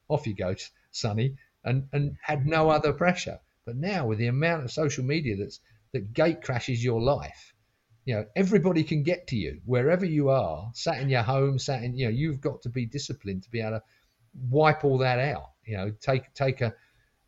[0.08, 0.54] Off you go,
[0.90, 1.36] Sonny.
[1.64, 3.38] And, and had no other pressure.
[3.64, 5.60] But now, with the amount of social media that's,
[5.92, 7.54] that gate crashes your life,
[8.04, 11.82] you know, everybody can get to you wherever you are, sat in your home, sat
[11.84, 13.82] in, you know, you've got to be disciplined to be able to
[14.50, 15.50] wipe all that out.
[15.64, 16.74] You know, take take a,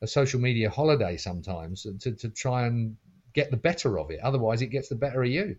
[0.04, 2.96] a social media holiday sometimes to, to try and
[3.32, 4.20] get the better of it.
[4.20, 5.56] Otherwise, it gets the better of you.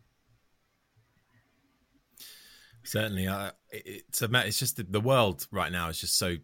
[2.83, 6.37] Certainly, uh, it's a, it's just the, the world right now is just so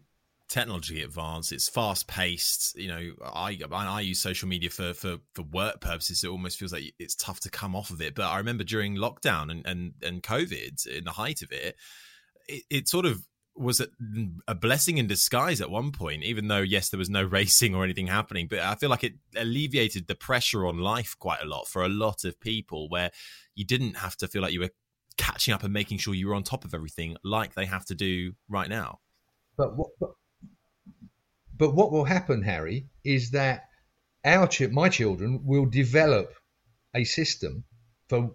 [0.48, 1.52] technology advanced.
[1.52, 2.76] It's fast paced.
[2.76, 6.24] You know, I I use social media for for for work purposes.
[6.24, 8.16] It almost feels like it's tough to come off of it.
[8.16, 11.76] But I remember during lockdown and and and COVID, in the height of it,
[12.48, 13.88] it, it sort of was a,
[14.48, 17.84] a, blessing in disguise at one point, even though, yes, there was no racing or
[17.84, 18.46] anything happening.
[18.48, 21.88] But I feel like it alleviated the pressure on life quite a lot for a
[21.88, 23.10] lot of people where
[23.54, 24.70] you didn't have to feel like you were
[25.18, 27.94] catching up and making sure you were on top of everything like they have to
[27.94, 29.00] do right now.
[29.56, 30.10] But what, but,
[31.56, 33.64] but what will happen, Harry, is that
[34.24, 36.32] our my children will develop
[36.94, 37.64] a system
[38.08, 38.34] for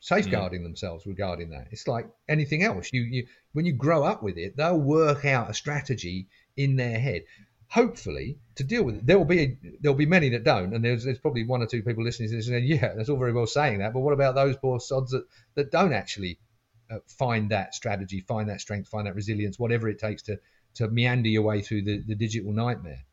[0.00, 0.64] safeguarding mm.
[0.64, 1.68] themselves regarding that.
[1.70, 2.90] It's like anything else.
[2.92, 6.98] You, you when you grow up with it, they'll work out a strategy in their
[6.98, 7.22] head.
[7.68, 11.04] Hopefully, to deal with it, there will be there'll be many that don't, and there's,
[11.04, 13.46] there's probably one or two people listening to this and yeah, that's all very well
[13.46, 16.38] saying that, but what about those poor sods that that don't actually
[16.90, 20.38] uh, find that strategy, find that strength, find that resilience, whatever it takes to
[20.74, 23.04] to meander your way through the, the digital nightmare.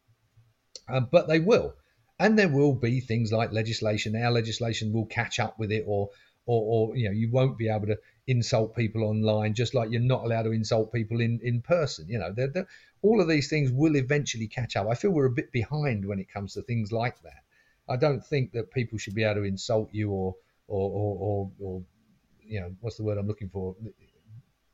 [0.89, 1.73] Um, but they will,
[2.19, 4.13] and there will be things like legislation.
[4.17, 6.09] Our legislation will catch up with it, or
[6.45, 10.01] or, or you know you won't be able to insult people online just like you're
[10.01, 12.07] not allowed to insult people in in person.
[12.09, 12.67] You know they're, they're,
[13.01, 14.87] all of these things will eventually catch up.
[14.87, 17.43] I feel we're a bit behind when it comes to things like that.
[17.87, 20.35] I don't think that people should be able to insult you or
[20.67, 21.83] or or, or, or
[22.41, 23.75] you know what's the word i'm looking for?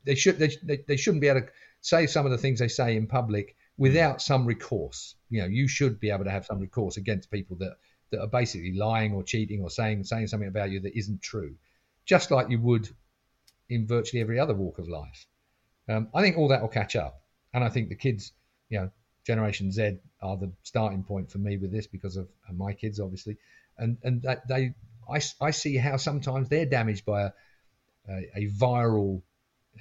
[0.04, 1.48] They should they, they, they shouldn't be able to
[1.80, 5.14] say some of the things they say in public without some recourse.
[5.28, 7.76] You know you should be able to have some recourse against people that
[8.10, 11.54] that are basically lying or cheating or saying saying something about you that isn't true,
[12.04, 12.88] just like you would
[13.68, 15.26] in virtually every other walk of life.
[15.88, 18.32] Um, I think all that will catch up, and I think the kids,
[18.68, 18.90] you know,
[19.26, 23.36] Generation Z are the starting point for me with this because of my kids, obviously,
[23.78, 24.74] and and they,
[25.08, 27.30] I, I see how sometimes they're damaged by a
[28.08, 29.22] a, a viral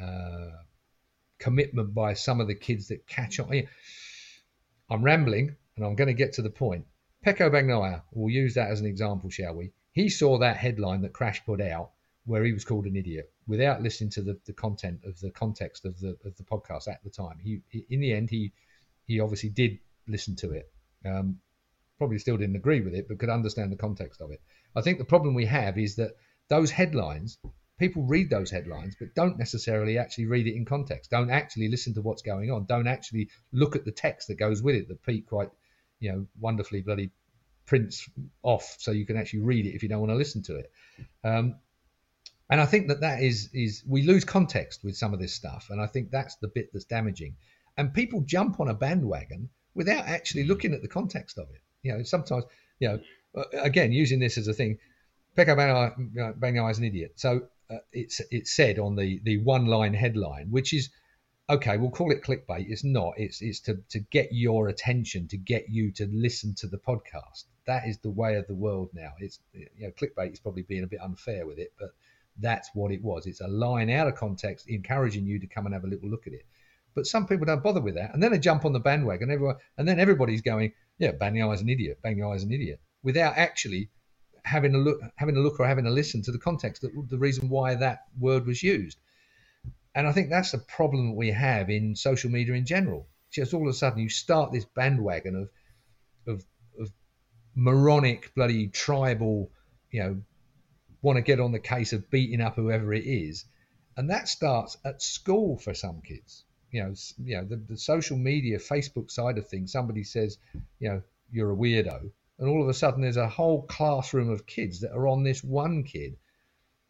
[0.01, 0.51] uh,
[1.37, 3.63] commitment by some of the kids that catch on.
[4.89, 6.85] I'm rambling, and I'm going to get to the point.
[7.25, 9.71] Pecco Bagnaia, we'll use that as an example, shall we?
[9.91, 11.91] He saw that headline that Crash put out
[12.25, 15.84] where he was called an idiot without listening to the, the content of the context
[15.84, 17.38] of the of the podcast at the time.
[17.41, 18.53] He, in the end he
[19.05, 20.71] he obviously did listen to it.
[21.05, 21.39] Um,
[21.97, 24.41] probably still didn't agree with it, but could understand the context of it.
[24.75, 26.15] I think the problem we have is that
[26.47, 27.38] those headlines,
[27.77, 31.12] people read those headlines, but don't necessarily actually read it in context.
[31.12, 32.65] Don't actually listen to what's going on.
[32.65, 35.49] Don't actually look at the text that goes with it that Pete quite
[35.99, 37.12] you know wonderfully bloody
[37.65, 38.09] prints
[38.41, 40.71] off so you can actually read it if you don't want to listen to it.
[41.23, 41.55] Um,
[42.49, 45.67] and I think that that is is we lose context with some of this stuff,
[45.69, 47.35] and I think that's the bit that's damaging.
[47.77, 51.62] And people jump on a bandwagon without actually looking at the context of it.
[51.83, 52.45] You know, sometimes
[52.79, 52.99] you know,
[53.35, 54.79] uh, again using this as a thing.
[55.38, 57.13] Pecco Bagnaia is an idiot.
[57.15, 60.89] So uh, it's it's said on the the one line headline, which is
[61.49, 62.69] okay, we'll call it clickbait.
[62.69, 63.13] It's not.
[63.17, 67.45] It's it's to to get your attention, to get you to listen to the podcast.
[67.65, 69.12] That is the way of the world now.
[69.19, 71.89] It's you know, clickbait is probably being a bit unfair with it, but
[72.39, 73.25] that's what it was.
[73.25, 76.27] It's a line out of context, encouraging you to come and have a little look
[76.27, 76.45] at it.
[76.95, 79.31] But some people don't bother with that, and then they jump on the bandwagon.
[79.31, 81.99] Everyone, and then everybody's going, "Yeah, Bagnaia is an idiot.
[82.03, 83.89] Bagnaia is an idiot," without actually
[84.45, 87.17] having a look, having a look, or having a listen to the context, the, the
[87.17, 88.97] reason why that word was used.
[89.95, 93.08] And I think that's the problem we have in social media in general.
[93.32, 95.49] Just all of a sudden you start this bandwagon of
[96.28, 96.45] of,
[96.80, 96.91] of
[97.55, 99.51] moronic, bloody tribal,
[99.91, 100.22] you know,
[101.01, 103.45] want to get on the case of beating up whoever it is,
[103.97, 106.43] and that starts at school for some kids.
[106.72, 106.93] You know,
[107.24, 109.72] you know the, the social media, Facebook side of things.
[109.72, 110.38] Somebody says,
[110.80, 111.01] you know,
[111.32, 114.91] you're a weirdo, and all of a sudden there's a whole classroom of kids that
[114.91, 116.18] are on this one kid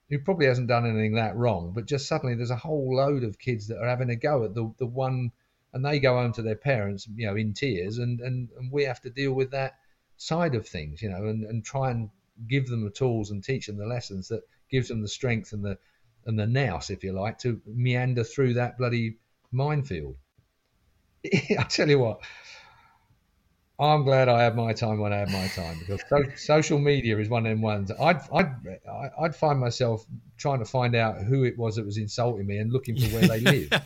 [0.09, 3.37] who probably hasn't done anything that wrong, but just suddenly there's a whole load of
[3.37, 5.31] kids that are having a go at the the one,
[5.73, 8.83] and they go home to their parents, you know, in tears, and and, and we
[8.83, 9.75] have to deal with that
[10.17, 12.09] side of things, you know, and, and try and
[12.47, 15.63] give them the tools and teach them the lessons that gives them the strength and
[15.63, 15.77] the
[16.25, 19.17] and the nous, if you like, to meander through that bloody
[19.51, 20.15] minefield.
[21.25, 22.21] I tell you what,
[23.79, 27.17] I'm glad I had my time when I had my time because so, social media
[27.17, 27.91] is one of them ones.
[27.99, 28.51] I'd, I'd,
[29.21, 30.05] I'd find myself
[30.37, 33.27] trying to find out who it was that was insulting me and looking for where
[33.27, 33.81] they live.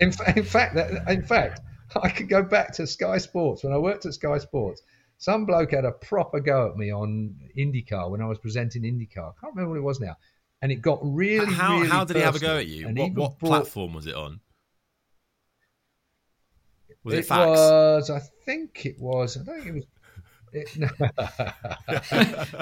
[0.00, 0.76] in, in fact,
[1.08, 1.60] in fact,
[2.02, 4.82] I could go back to Sky Sports when I worked at Sky Sports.
[5.18, 9.18] Some bloke had a proper go at me on IndyCar when I was presenting IndyCar.
[9.18, 10.16] I can't remember what it was now,
[10.62, 11.52] and it got really.
[11.52, 12.20] How really how did personal.
[12.20, 12.86] he have a go at you?
[12.88, 14.40] And What, what brought- platform was it on?
[17.08, 17.48] Was it, it fax?
[17.48, 19.38] was, I think it was.
[19.38, 19.86] I don't think it was.
[20.52, 20.88] It, no.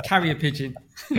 [0.02, 0.76] Carrier pigeon.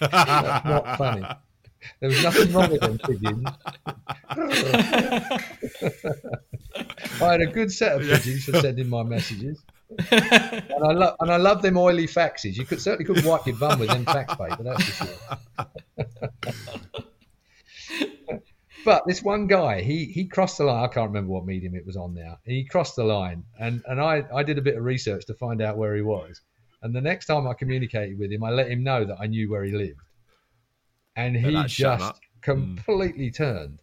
[0.00, 1.22] not funny.
[2.00, 3.46] There was nothing wrong with them pigeons.
[7.20, 9.62] I had a good set of pigeons for sending my messages,
[10.10, 12.56] and I love and I love them oily faxes.
[12.56, 15.18] You could certainly could wipe your bum with them fax paper, that's for sure.
[18.84, 20.84] But this one guy, he he crossed the line.
[20.84, 22.38] I can't remember what medium it was on now.
[22.44, 25.62] He crossed the line, and and I I did a bit of research to find
[25.62, 26.40] out where he was.
[26.82, 29.50] And the next time I communicated with him, I let him know that I knew
[29.50, 30.00] where he lived,
[31.14, 32.18] and he him just up.
[32.40, 33.80] completely turned.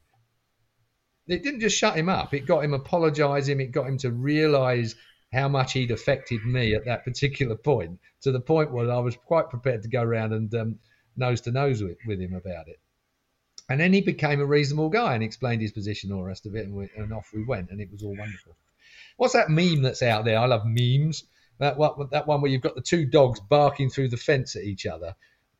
[1.28, 3.62] It didn't just shut him up; it got him apologising.
[3.62, 4.96] It got him to realise
[5.32, 9.16] how much he'd affected me at that particular point, to the point where I was
[9.16, 10.80] quite prepared to go around and um,
[11.16, 12.78] nose to nose with, with him about it.
[13.70, 16.56] And then he became a reasonable guy and explained his position, all the rest of
[16.56, 18.56] it, and, we, and off we went, and it was all wonderful.
[19.18, 20.40] What's that meme that's out there?
[20.40, 21.24] I love memes.
[21.60, 24.64] That one, that one where you've got the two dogs barking through the fence at
[24.64, 25.14] each other,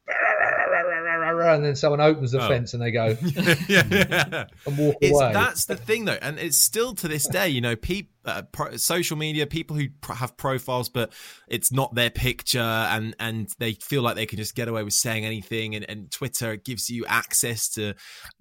[0.08, 2.48] and then someone opens the Oh.
[2.48, 3.18] fence and they go
[3.68, 4.46] yeah, yeah.
[4.66, 5.34] and walk It's, away.
[5.34, 7.50] that's the thing, though, and it's still to this day.
[7.50, 11.14] You know, peop, uh, pro, social media, people who pr- have profiles, but
[11.48, 14.94] it's not their picture, and and they feel like they can just get away with
[14.94, 15.76] saying anything.
[15.76, 17.96] And, and Twitter gives you access to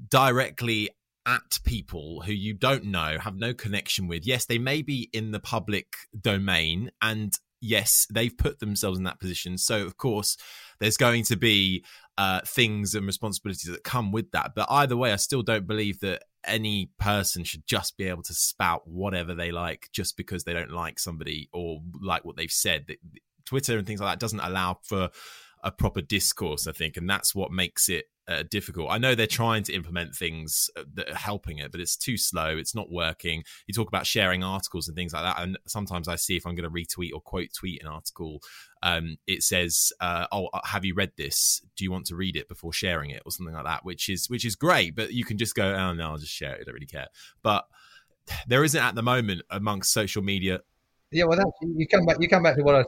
[0.08, 0.90] directly
[1.26, 4.26] at people who you don't know, have no connection with.
[4.26, 9.20] Yes, they may be in the public domain, and yes, they've put themselves in that
[9.20, 9.58] position.
[9.58, 10.36] So, of course,
[10.80, 11.84] there's going to be
[12.16, 14.52] uh, things and responsibilities that come with that.
[14.54, 18.34] But either way, I still don't believe that any person should just be able to
[18.34, 22.86] spout whatever they like just because they don't like somebody or like what they've said.
[23.44, 25.08] Twitter and things like that doesn't allow for
[25.62, 28.90] a proper discourse, I think, and that's what makes it uh, difficult.
[28.90, 32.18] I know they're trying to implement things uh, that are helping it, but it's too
[32.18, 32.56] slow.
[32.56, 33.42] It's not working.
[33.66, 36.54] You talk about sharing articles and things like that, and sometimes I see if I'm
[36.54, 38.40] going to retweet or quote tweet an article,
[38.82, 41.62] um, it says, uh, "Oh, have you read this?
[41.76, 44.28] Do you want to read it before sharing it, or something like that?" Which is
[44.28, 46.60] which is great, but you can just go, "Oh no, I'll just share it.
[46.60, 47.08] I don't really care."
[47.42, 47.64] But
[48.46, 50.60] there isn't at the moment amongst social media.
[51.10, 52.18] Yeah, well, you come back.
[52.20, 52.84] You come back to what I.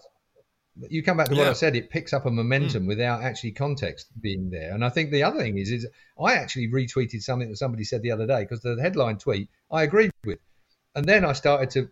[0.88, 1.50] You come back to what Yeah.
[1.50, 1.76] I said.
[1.76, 4.72] It picks up a momentum without actually context being there.
[4.72, 5.86] And I think the other thing is, is
[6.22, 9.82] I actually retweeted something that somebody said the other day because the headline tweet I
[9.82, 10.38] agreed with,
[10.94, 11.90] and then I started to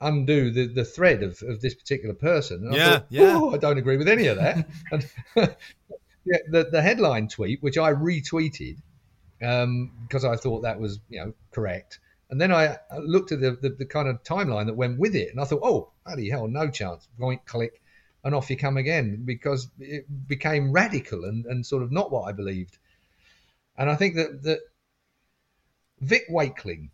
[0.00, 2.64] undo the, the thread of, of this particular person.
[2.64, 3.32] And I Yeah, thought, yeah.
[3.36, 4.66] "Oh, I don't agree with any of that.
[4.92, 5.06] and
[6.24, 8.76] yeah, the the headline tweet, which I retweeted
[9.42, 12.00] um, because I thought that was you know correct.
[12.30, 15.14] And then I I looked at the, the, the kind of timeline that went with
[15.16, 17.08] it, and I thought, oh, bloody hell, no chance.
[17.18, 17.80] Point, click,
[18.24, 22.22] and off you come again because it became radical and, and sort of not what
[22.22, 22.78] I believed.
[23.76, 24.60] And I think that, that
[26.00, 26.90] Vic Wakeling,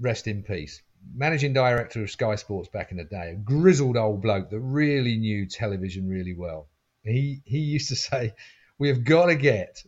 [0.00, 0.82] rest in peace,
[1.14, 5.16] managing director of Sky Sports back in the day, a grizzled old bloke that really
[5.16, 6.68] knew television really well.
[7.02, 8.34] He he used to say,
[8.78, 9.82] "We have got to get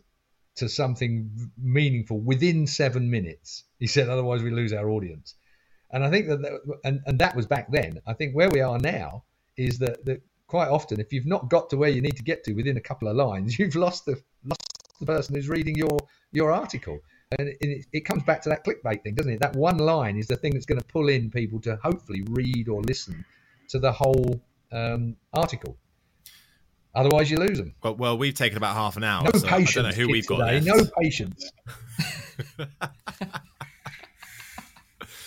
[0.56, 5.34] to something meaningful within seven minutes." He said, "Otherwise, we lose our audience."
[5.90, 8.00] And I think that, that and, and that was back then.
[8.06, 9.24] I think where we are now
[9.56, 12.44] is that, that quite often, if you've not got to where you need to get
[12.44, 14.60] to within a couple of lines, you've lost the lost
[15.00, 15.98] the person who's reading your
[16.32, 17.00] your article.
[17.38, 19.40] And it, it, it comes back to that clickbait thing, doesn't it?
[19.40, 22.68] That one line is the thing that's going to pull in people to hopefully read
[22.68, 23.24] or listen
[23.70, 24.40] to the whole
[24.70, 25.76] um, article.
[26.94, 27.74] Otherwise, you lose them.
[27.82, 29.24] Well, well, we've taken about half an hour.
[29.24, 29.74] No so I patience.
[29.74, 30.60] don't know who we've got today.
[30.60, 30.66] left.
[30.66, 31.50] No patience.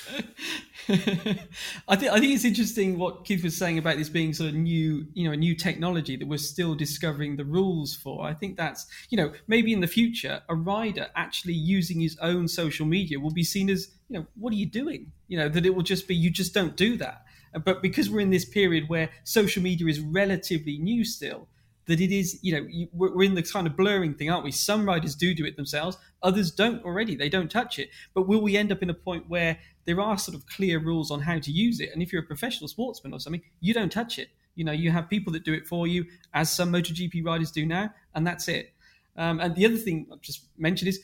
[1.88, 4.56] I think I think it's interesting what Keith was saying about this being sort of
[4.56, 8.26] new, you know, a new technology that we're still discovering the rules for.
[8.26, 12.48] I think that's, you know, maybe in the future a rider actually using his own
[12.48, 15.12] social media will be seen as, you know, what are you doing?
[15.28, 17.26] You know, that it will just be you just don't do that.
[17.54, 21.50] Uh, but because we're in this period where social media is relatively new still,
[21.88, 24.52] that it is, you know, we're in the kind of blurring thing, aren't we?
[24.52, 27.90] Some riders do do it themselves, Others don't already; they don't touch it.
[28.14, 31.12] But will we end up in a point where there are sort of clear rules
[31.12, 31.90] on how to use it?
[31.94, 34.30] And if you're a professional sportsman or something, you don't touch it.
[34.56, 37.66] You know, you have people that do it for you, as some MotoGP riders do
[37.66, 38.74] now, and that's it.
[39.16, 41.00] Um, and the other thing I've just mentioned is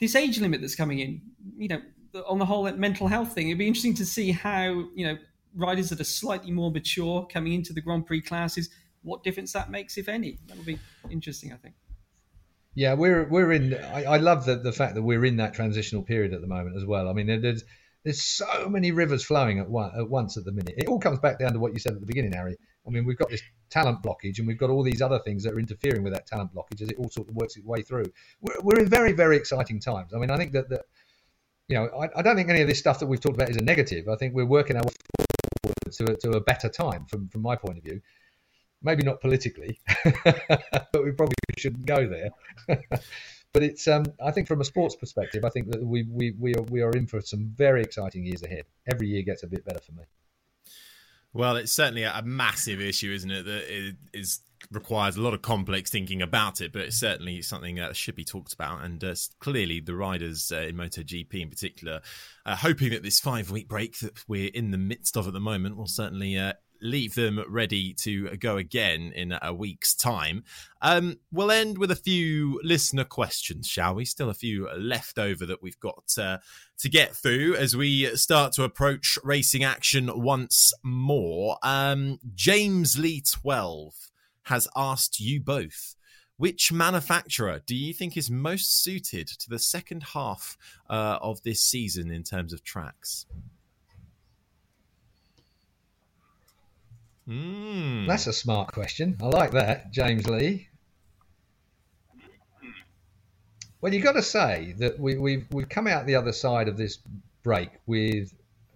[0.00, 1.22] this age limit that's coming in.
[1.56, 1.82] You know,
[2.26, 5.16] on the whole mental health thing, it'd be interesting to see how you know
[5.54, 8.70] riders that are slightly more mature coming into the Grand Prix classes,
[9.02, 10.38] what difference that makes, if any.
[10.46, 10.78] That would be
[11.10, 11.74] interesting, I think.
[12.74, 13.74] Yeah, we're we're in.
[13.74, 16.76] I, I love the the fact that we're in that transitional period at the moment
[16.76, 17.08] as well.
[17.08, 17.64] I mean, there's
[18.04, 20.74] there's so many rivers flowing at, one, at once at the minute.
[20.78, 22.56] It all comes back down to what you said at the beginning, Harry.
[22.86, 25.52] I mean, we've got this talent blockage, and we've got all these other things that
[25.52, 28.06] are interfering with that talent blockage as it all sort of works its way through.
[28.40, 30.14] We're, we're in very, very exciting times.
[30.14, 30.82] I mean, I think that, that
[31.68, 33.56] you know, I, I, don't think any of this stuff that we've talked about is
[33.56, 34.08] a negative.
[34.08, 35.26] I think we're working our way
[35.62, 38.00] forward to a, to a better time from, from my point of view.
[38.82, 39.80] Maybe not politically,
[40.24, 42.30] but we probably shouldn't go there.
[43.52, 46.54] but it's, um, I think, from a sports perspective, I think that we, we, we,
[46.54, 48.64] are, we are in for some very exciting years ahead.
[48.90, 50.04] Every year gets a bit better for me.
[51.32, 53.44] Well, it's certainly a massive issue, isn't it?
[53.44, 57.76] That it is requires a lot of complex thinking about it, but it's certainly something
[57.76, 58.84] that should be talked about.
[58.84, 62.00] And uh, clearly, the riders uh, in MotoGP in particular,
[62.44, 65.40] uh, hoping that this five week break that we're in the midst of at the
[65.40, 70.44] moment will certainly uh, leave them ready to go again in a week's time.
[70.80, 74.04] Um, we'll end with a few listener questions, shall we?
[74.04, 76.38] Still a few left over that we've got uh,
[76.78, 81.58] to get through as we start to approach racing action once more.
[81.62, 83.94] Um, James Lee 12
[84.44, 85.94] has asked you both.
[86.36, 90.56] Which manufacturer do you think is most suited to the second half
[90.88, 93.26] uh, of this season in terms of tracks?
[97.28, 98.06] Mm.
[98.06, 99.16] That's a smart question.
[99.22, 100.68] I like that, James Lee.
[103.80, 106.68] Well, you've got to say that we, have we've, we've come out the other side
[106.68, 106.98] of this
[107.42, 108.34] break with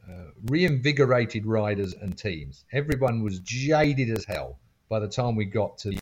[0.09, 2.65] uh, reinvigorated riders and teams.
[2.73, 5.99] Everyone was jaded as hell by the time we got to the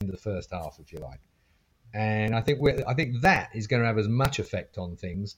[0.00, 1.20] end of the first half, if you like.
[1.92, 5.36] And I think I think that is going to have as much effect on things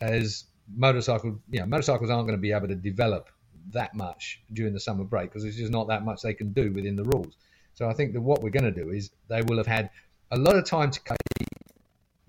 [0.00, 0.44] as
[0.76, 1.38] motorcycle.
[1.50, 3.30] You know, motorcycles aren't going to be able to develop
[3.72, 6.72] that much during the summer break because there's just not that much they can do
[6.72, 7.34] within the rules.
[7.74, 9.90] So I think that what we're going to do is they will have had
[10.30, 11.22] a lot of time to collect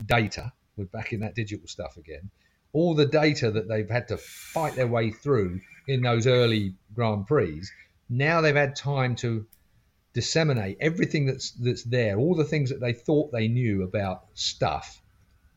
[0.05, 0.51] data.
[0.77, 2.29] We're back in that digital stuff again.
[2.73, 7.27] All the data that they've had to fight their way through in those early Grand
[7.27, 7.61] Prix.
[8.09, 9.45] Now they've had time to
[10.13, 15.01] disseminate everything that's that's there, all the things that they thought they knew about stuff.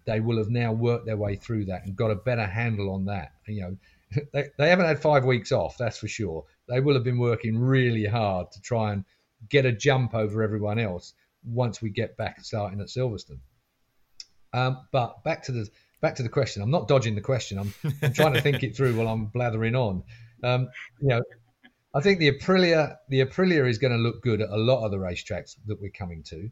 [0.05, 3.07] They will have now worked their way through that and got a better handle on
[3.07, 3.33] that.
[3.47, 3.77] You know,
[4.33, 6.45] they, they haven't had five weeks off, that's for sure.
[6.69, 9.05] They will have been working really hard to try and
[9.49, 13.41] get a jump over everyone else once we get back starting at Silverstone.
[14.53, 15.69] Um, but back to the
[16.01, 16.63] back to the question.
[16.63, 17.59] I'm not dodging the question.
[17.59, 20.03] I'm, I'm trying to think it through while I'm blathering on.
[20.43, 20.69] Um,
[21.01, 21.23] you know,
[21.95, 24.91] I think the Aprilia the Aprilia is going to look good at a lot of
[24.91, 26.51] the racetracks that we're coming to.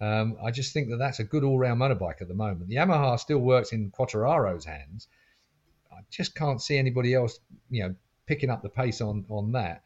[0.00, 2.68] Um, I just think that that's a good all-round motorbike at the moment.
[2.68, 5.08] The Yamaha still works in Quartararo's hands,
[5.96, 7.38] I just can't see anybody else,
[7.70, 7.94] you know,
[8.26, 9.84] picking up the pace on on that.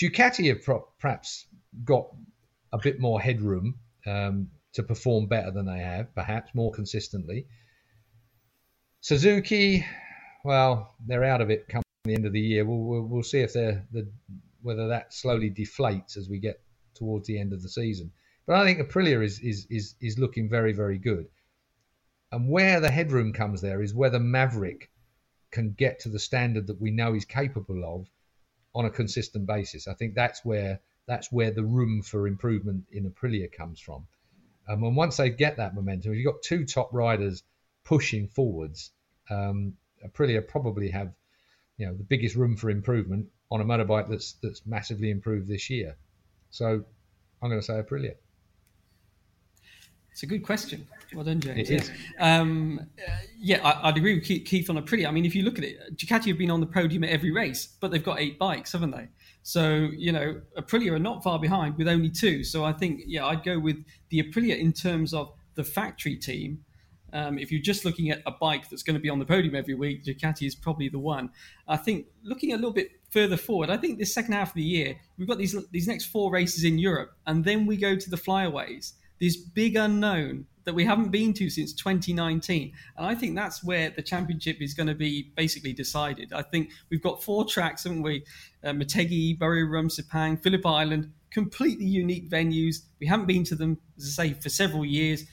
[0.00, 1.46] Ducati have pro- perhaps
[1.84, 2.06] got
[2.72, 7.46] a bit more headroom um, to perform better than they have, perhaps more consistently.
[9.00, 9.84] Suzuki,
[10.44, 12.64] well, they're out of it come the end of the year.
[12.64, 14.06] We'll, we'll, we'll see if they're the,
[14.62, 16.60] whether that slowly deflates as we get
[16.94, 18.10] towards the end of the season.
[18.46, 21.28] But I think Aprilia is, is, is, is looking very, very good.
[22.30, 24.90] And where the headroom comes there is whether Maverick
[25.54, 28.06] can get to the standard that we know he's capable of
[28.74, 29.86] on a consistent basis.
[29.88, 34.06] I think that's where that's where the room for improvement in Aprilia comes from.
[34.68, 37.42] Um, and once they get that momentum, if you've got two top riders
[37.84, 38.90] pushing forwards,
[39.30, 39.74] um,
[40.04, 41.12] Aprilia probably have
[41.78, 45.70] you know the biggest room for improvement on a motorbike that's that's massively improved this
[45.70, 45.96] year.
[46.50, 46.84] So
[47.40, 48.16] I'm going to say Aprilia.
[50.14, 50.86] It's a good question.
[51.12, 51.68] Well done, James.
[51.68, 51.90] It is.
[52.20, 55.08] Um, uh, yeah, I, would agree with Keith on Aprilia.
[55.08, 57.32] I mean, if you look at it, Ducati have been on the podium at every
[57.32, 59.08] race, but they've got eight bikes, haven't they?
[59.42, 62.44] So, you know, Aprilia are not far behind with only two.
[62.44, 66.64] So I think, yeah, I'd go with the Aprilia in terms of the factory team.
[67.12, 69.56] Um, if you're just looking at a bike that's going to be on the podium
[69.56, 71.30] every week, Ducati is probably the one.
[71.66, 74.62] I think looking a little bit further forward, I think this second half of the
[74.62, 78.10] year, we've got these these next four races in Europe, and then we go to
[78.10, 82.72] the flyaways this big unknown that we haven't been to since 2019.
[82.96, 86.32] And I think that's where the championship is going to be basically decided.
[86.32, 88.24] I think we've got four tracks, haven't we?
[88.62, 92.82] Uh, Motegi, Buriram, Sepang, Phillip Island, completely unique venues.
[93.00, 95.24] We haven't been to them, as I say, for several years.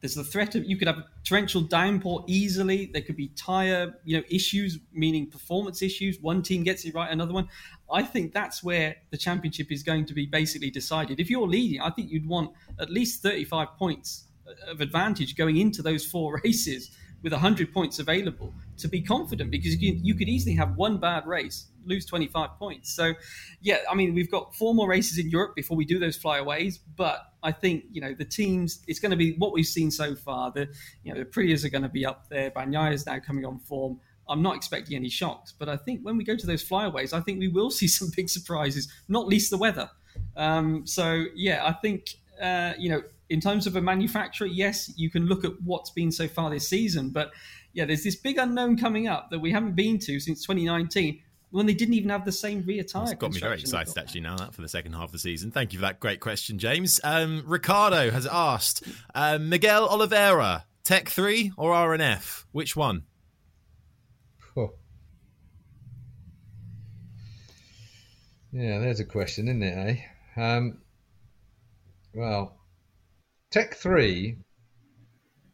[0.00, 2.86] There's the threat of you could have torrential downpour easily.
[2.92, 6.18] There could be tire, you know, issues, meaning performance issues.
[6.20, 7.48] One team gets it right, another one.
[7.92, 11.20] I think that's where the championship is going to be basically decided.
[11.20, 14.28] If you're leading, I think you'd want at least 35 points
[14.66, 19.80] of advantage going into those four races with 100 points available to be confident because
[19.80, 22.92] you, you could easily have one bad race lose 25 points.
[22.92, 23.14] So
[23.62, 26.78] yeah i mean we've got four more races in europe before we do those flyaways
[26.96, 30.14] but i think you know the teams it's going to be what we've seen so
[30.14, 30.50] far.
[30.50, 30.68] The
[31.02, 32.50] you know the Aprilias are going to be up there.
[32.50, 33.98] Bagnaia is now coming on form.
[34.28, 37.20] I'm not expecting any shocks, but I think when we go to those flyaways, I
[37.20, 39.90] think we will see some big surprises, not least the weather.
[40.36, 45.08] Um, so yeah, I think uh, you know in terms of a manufacturer, yes, you
[45.08, 47.32] can look at what's been so far this season, but
[47.72, 51.66] yeah, there's this big unknown coming up that we haven't been to since 2019 when
[51.66, 53.04] they didn't even have the same rear tyre.
[53.04, 55.52] It's got me very excited actually now that for the second half of the season.
[55.52, 57.00] Thank you for that great question, James.
[57.04, 58.82] Um, Ricardo has asked
[59.14, 62.44] uh, Miguel Oliveira, Tech 3 or RNF?
[62.50, 63.04] Which one?
[64.56, 64.74] Oh.
[68.52, 70.00] Yeah, there's a question, isn't it,
[70.36, 70.56] eh?
[70.56, 70.78] Um,
[72.12, 72.59] well,
[73.50, 74.38] Tech Three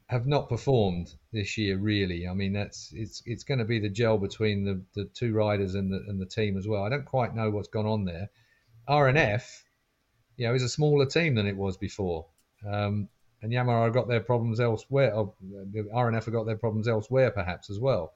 [0.09, 2.29] have not performed this year really.
[2.29, 5.75] I mean, that's it's it's going to be the gel between the, the two riders
[5.75, 6.85] and the and the team as well.
[6.85, 8.31] I don't quite know what's gone on there.
[8.89, 9.63] RNF,
[10.37, 12.27] you know, is a smaller team than it was before.
[12.67, 13.09] Um,
[13.43, 15.13] and Yamaha got their problems elsewhere.
[15.13, 18.13] RNF have got their problems elsewhere, perhaps as well.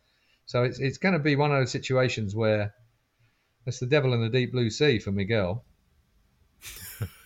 [0.46, 2.74] So it's it's going to be one of those situations where
[3.66, 5.64] it's the devil in the deep blue sea for Miguel.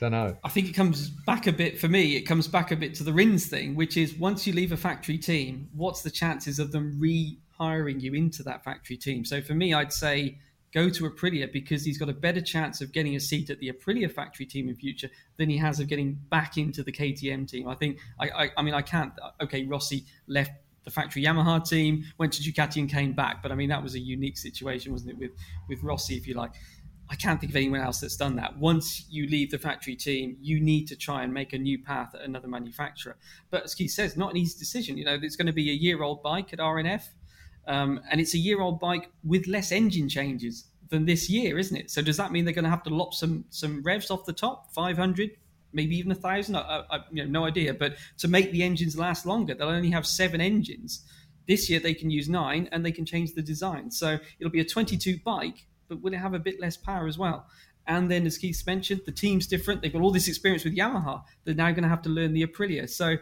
[0.00, 0.34] Don't know.
[0.42, 2.16] I think it comes back a bit for me.
[2.16, 4.76] It comes back a bit to the Rins thing, which is once you leave a
[4.76, 9.26] factory team, what's the chances of them rehiring you into that factory team?
[9.26, 10.38] So for me, I'd say
[10.72, 13.70] go to Aprilia because he's got a better chance of getting a seat at the
[13.70, 17.68] Aprilia factory team in future than he has of getting back into the KTM team.
[17.68, 17.98] I think.
[18.18, 18.30] I.
[18.30, 19.12] I, I mean, I can't.
[19.42, 20.52] Okay, Rossi left
[20.84, 23.42] the factory Yamaha team, went to Ducati and came back.
[23.42, 25.32] But I mean, that was a unique situation, wasn't it, with
[25.68, 26.52] with Rossi, if you like.
[27.10, 28.56] I can't think of anyone else that's done that.
[28.56, 32.14] Once you leave the factory team, you need to try and make a new path
[32.14, 33.16] at another manufacturer.
[33.50, 34.96] But as Keith says, not an easy decision.
[34.96, 37.02] You know, it's going to be a year-old bike at RNF,
[37.66, 41.90] um, and it's a year-old bike with less engine changes than this year, isn't it?
[41.90, 44.32] So does that mean they're going to have to lop some some revs off the
[44.32, 45.30] top, 500,
[45.72, 46.56] maybe even a thousand?
[46.56, 47.74] I, I, you know, no idea.
[47.74, 51.04] But to make the engines last longer, they'll only have seven engines.
[51.48, 53.90] This year they can use nine, and they can change the design.
[53.90, 57.18] So it'll be a 22 bike but will it have a bit less power as
[57.18, 57.46] well?
[57.86, 59.82] And then, as Keith mentioned, the team's different.
[59.82, 61.22] They've got all this experience with Yamaha.
[61.44, 62.88] They're now going to have to learn the Aprilia.
[62.88, 63.16] So uh,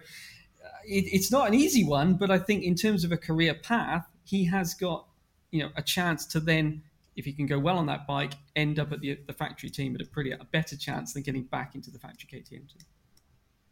[0.85, 4.07] it, it's not an easy one, but I think in terms of a career path,
[4.25, 5.07] he has got
[5.51, 6.83] you know a chance to then,
[7.17, 9.97] if he can go well on that bike, end up at the, the factory team
[9.99, 10.39] at Aprilia.
[10.39, 12.85] A better chance than getting back into the factory KTM team.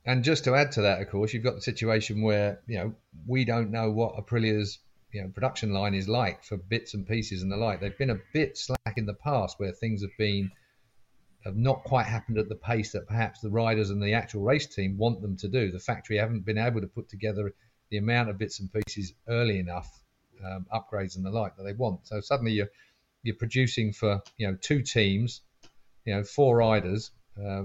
[0.06, 2.94] And just to add to that, of course, you've got the situation where you know
[3.26, 4.78] we don't know what Aprilia's
[5.16, 7.80] you know production line is like for bits and pieces and the like.
[7.80, 10.50] They've been a bit slack in the past where things have been
[11.42, 14.66] have not quite happened at the pace that perhaps the riders and the actual race
[14.66, 15.72] team want them to do.
[15.72, 17.54] The factory haven't been able to put together
[17.88, 19.88] the amount of bits and pieces early enough,
[20.44, 22.06] um, upgrades and the like that they want.
[22.06, 22.70] So suddenly you're
[23.22, 25.40] you're producing for you know two teams,
[26.04, 27.62] you know four riders, uh,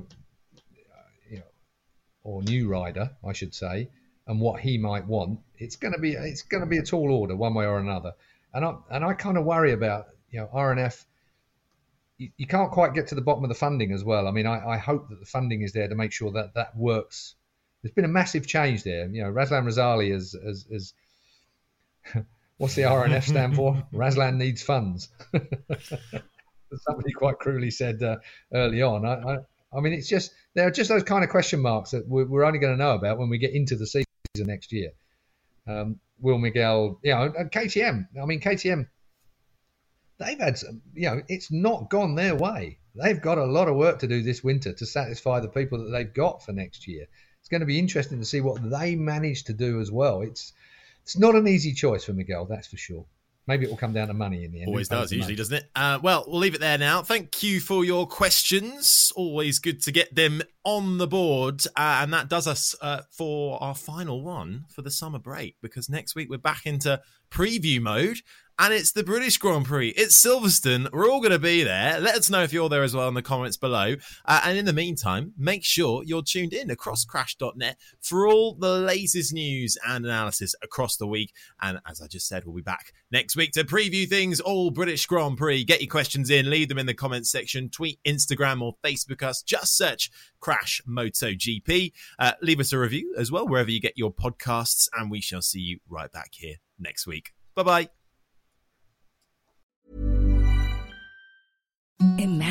[1.29, 1.51] you know,
[2.23, 3.89] or new rider I should say,
[4.28, 7.11] and what he might want, it's going to be it's going to be a tall
[7.11, 8.13] order one way or another.
[8.53, 11.05] And I and I kind of worry about you know RNF.
[12.17, 14.28] You, you, can't quite get to the bottom of the funding as well.
[14.28, 16.78] I mean, I, I hope that the funding is there to make sure that that
[16.78, 17.34] works.
[17.82, 19.07] There's been a massive change there.
[19.07, 20.93] You know, Razlan Razali is as as
[22.57, 23.84] what's the RNF stand for?
[23.93, 25.09] Razlan needs funds.
[26.88, 28.17] Somebody quite cruelly said uh,
[28.53, 29.05] early on.
[29.05, 29.38] I, I,
[29.74, 32.43] I mean, it's just there are just those kind of question marks that we're, we're
[32.43, 34.05] only going to know about when we get into the season
[34.36, 34.91] next year.
[35.67, 38.07] Um, Will Miguel, you know, KTM.
[38.22, 38.88] I mean, KTM,
[40.19, 42.78] they've had, some, you know, it's not gone their way.
[42.95, 45.91] They've got a lot of work to do this winter to satisfy the people that
[45.91, 47.07] they've got for next year.
[47.39, 50.22] It's going to be interesting to see what they manage to do as well.
[50.22, 50.53] It's
[51.03, 53.05] it's not an easy choice for Miguel, that's for sure.
[53.51, 54.69] Maybe it will come down to money in the end.
[54.69, 55.69] Always does, usually, doesn't it?
[55.75, 57.01] Uh, well, we'll leave it there now.
[57.01, 59.11] Thank you for your questions.
[59.13, 61.65] Always good to get them on the board.
[61.75, 65.89] Uh, and that does us uh, for our final one for the summer break because
[65.89, 68.19] next week we're back into preview mode.
[68.62, 69.89] And it's the British Grand Prix.
[69.89, 70.91] It's Silverstone.
[70.93, 71.99] We're all going to be there.
[71.99, 73.95] Let us know if you're there as well in the comments below.
[74.24, 78.70] Uh, and in the meantime, make sure you're tuned in across crash.net for all the
[78.70, 81.34] latest news and analysis across the week.
[81.59, 85.07] And as I just said, we'll be back next week to preview things all British
[85.07, 85.64] Grand Prix.
[85.64, 89.41] Get your questions in, leave them in the comments section, tweet, Instagram, or Facebook us.
[89.41, 91.93] Just search Crash MotoGP.
[92.20, 95.41] Uh, leave us a review as well, wherever you get your podcasts, and we shall
[95.41, 97.32] see you right back here next week.
[97.55, 98.00] Bye bye.
[102.01, 102.50] Imagine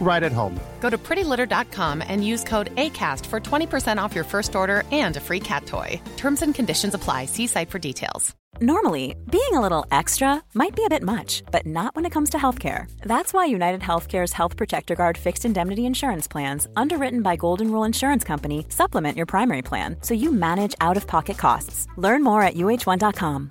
[0.00, 0.58] right at home.
[0.80, 5.20] Go to prettylitter.com and use code ACAST for 20% off your first order and a
[5.20, 6.00] free cat toy.
[6.16, 7.26] Terms and conditions apply.
[7.26, 8.34] See site for details.
[8.60, 12.30] Normally, being a little extra might be a bit much, but not when it comes
[12.30, 12.90] to healthcare.
[13.02, 17.84] That's why United Healthcare's Health Protector Guard fixed indemnity insurance plans, underwritten by Golden Rule
[17.84, 21.86] Insurance Company, supplement your primary plan so you manage out of pocket costs.
[21.98, 23.50] Learn more at uhone.com.